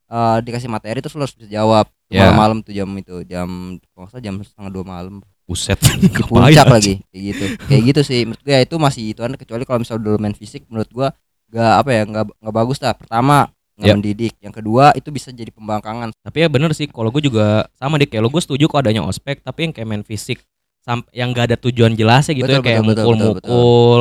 [0.10, 1.90] eh, dikasih materi terus lu harus bisa jawab.
[2.10, 2.26] Ya.
[2.26, 5.22] malam-malam tuh jam itu jam kalau jam setengah dua malam.
[5.46, 5.78] Buset.
[5.82, 7.46] Di puncak lagi kayak gitu.
[7.70, 8.20] Kayak gitu sih.
[8.26, 11.08] Menurut gue ya itu masih itu kecuali kalau misalnya dulu main fisik menurut gue
[11.50, 12.94] gak apa ya nggak nggak bagus lah.
[12.94, 13.94] Pertama nggak Ya.
[13.94, 14.34] mendidik.
[14.42, 16.14] Yang kedua itu bisa jadi pembangkangan.
[16.22, 19.06] Tapi ya bener sih kalau gue juga sama dik kayak lo gue setuju kok adanya
[19.06, 20.42] ospek tapi yang kayak main fisik
[20.82, 24.00] sampai yang gak ada tujuan jelasnya gitu Betul, ya kayak betul, betul, mukul-mukul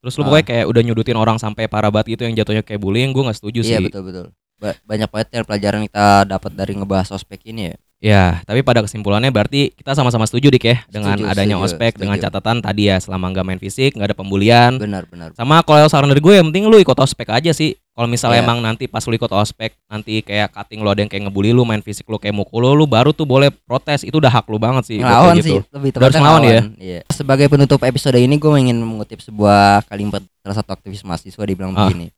[0.00, 0.26] terus lu Ah.
[0.26, 3.36] pokoknya kayak udah nyudutin orang sampai parah banget gitu yang jatuhnya kayak bullying gue nggak
[3.36, 3.84] setuju iya sih.
[3.84, 4.26] betul betul.
[4.56, 8.64] Ba- banyak banget ya pelajaran yang kita dapat dari ngebahas ospek ini ya Ya, tapi
[8.64, 12.00] pada kesimpulannya berarti kita sama-sama setuju dik ya dengan Setuju, adanya setuju, ospek setuju.
[12.00, 14.72] dengan catatan tadi ya selama nggak main fisik nggak ada pembulian.
[14.74, 17.76] benar benar Sama kalau saran dari gue yang penting lu ikut ospek aja sih.
[17.90, 18.46] Kalau misalnya Iya.
[18.48, 21.62] emang nanti pas lu ikut ospek nanti kayak cutting lu ada yang kayak ngebully lu
[21.62, 24.00] main fisik lu kayak mukul lu, lu baru tuh boleh protes.
[24.00, 24.96] Itu udah hak lu banget sih.
[24.96, 25.44] ngelawan gitu.
[25.44, 26.60] sih lebih harus tepatnya ngelawan ya?
[26.80, 27.00] iya.
[27.06, 31.76] sebagai penutup episode ini gue ingin mengutip sebuah kalimat salah satu aktivis mahasiswa dia bilang
[31.76, 31.84] Ah.
[31.86, 32.08] begini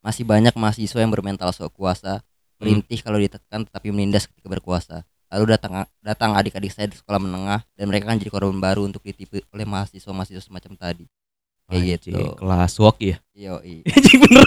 [0.00, 2.18] masih banyak mahasiswa yang bermental sok kuasa
[2.58, 2.66] Hmm.
[2.66, 7.60] merintih kalau ditekan tetapi menindas ketika berkuasa lalu datang datang adik-adik saya di sekolah menengah
[7.72, 11.04] dan mereka kan jadi korban baru untuk ditipu oleh mahasiswa-mahasiswa semacam tadi
[11.68, 13.16] kayak Anjing, gitu Kelas woki ya.
[13.34, 14.46] yo i Anjing bener.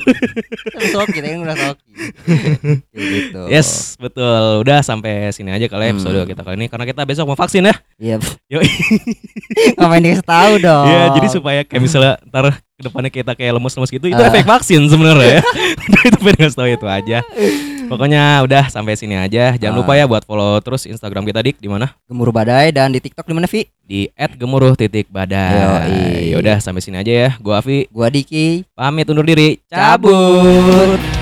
[0.88, 1.56] soki kita kan udah
[2.92, 4.26] Kayak gitu Yes, betul.
[4.60, 6.26] Udah sampai sini aja kali ya episode Hmm.
[6.26, 7.76] kita kali ini karena kita besok mau vaksin ya.
[7.96, 8.18] iya
[8.50, 8.66] Yoi.
[9.78, 13.92] ngapain dikasih tahu dong Iya, jadi supaya kayak misalnya ntar ke depannya kita kayak lemes-lemes
[13.92, 14.26] gitu, itu Ah.
[14.28, 15.42] efek vaksin sebenarnya ya.
[16.02, 17.18] Itu pengen ngasih tahu itu aja.
[17.92, 19.60] Pokoknya udah sampai sini aja.
[19.60, 21.92] Jangan lupa ya buat follow terus Instagram kita dik di mana?
[22.08, 25.56] gemuruh badai dan di TikTok di mana Vi Di @gemuruh.badai.
[25.60, 26.32] Yoi.
[26.32, 27.30] Yaudah sampai sini aja ya.
[27.44, 29.60] Gua Avi gua Diki pamit undur diri.
[29.68, 31.21] Cabut.